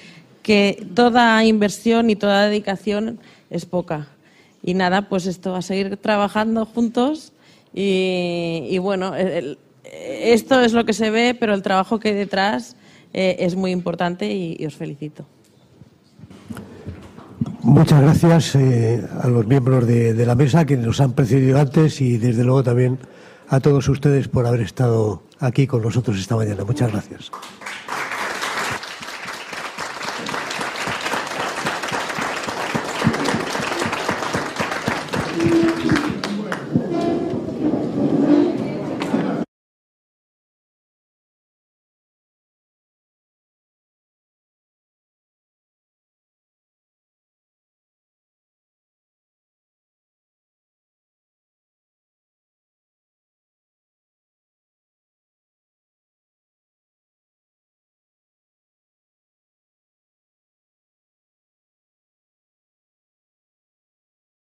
[0.48, 3.20] que toda inversión y toda dedicación
[3.50, 4.08] es poca.
[4.64, 7.34] Y nada, pues esto va a seguir trabajando juntos
[7.74, 12.14] y, y bueno, el, esto es lo que se ve, pero el trabajo que hay
[12.16, 12.78] detrás
[13.14, 15.26] eh, es muy importante y, y, os felicito.
[17.68, 22.00] Muchas gracias eh, a los miembros de, de la mesa que nos han precedido antes
[22.00, 22.98] y desde luego también
[23.50, 26.64] a todos ustedes por haber estado aquí con nosotros esta mañana.
[26.64, 27.30] Muchas gracias.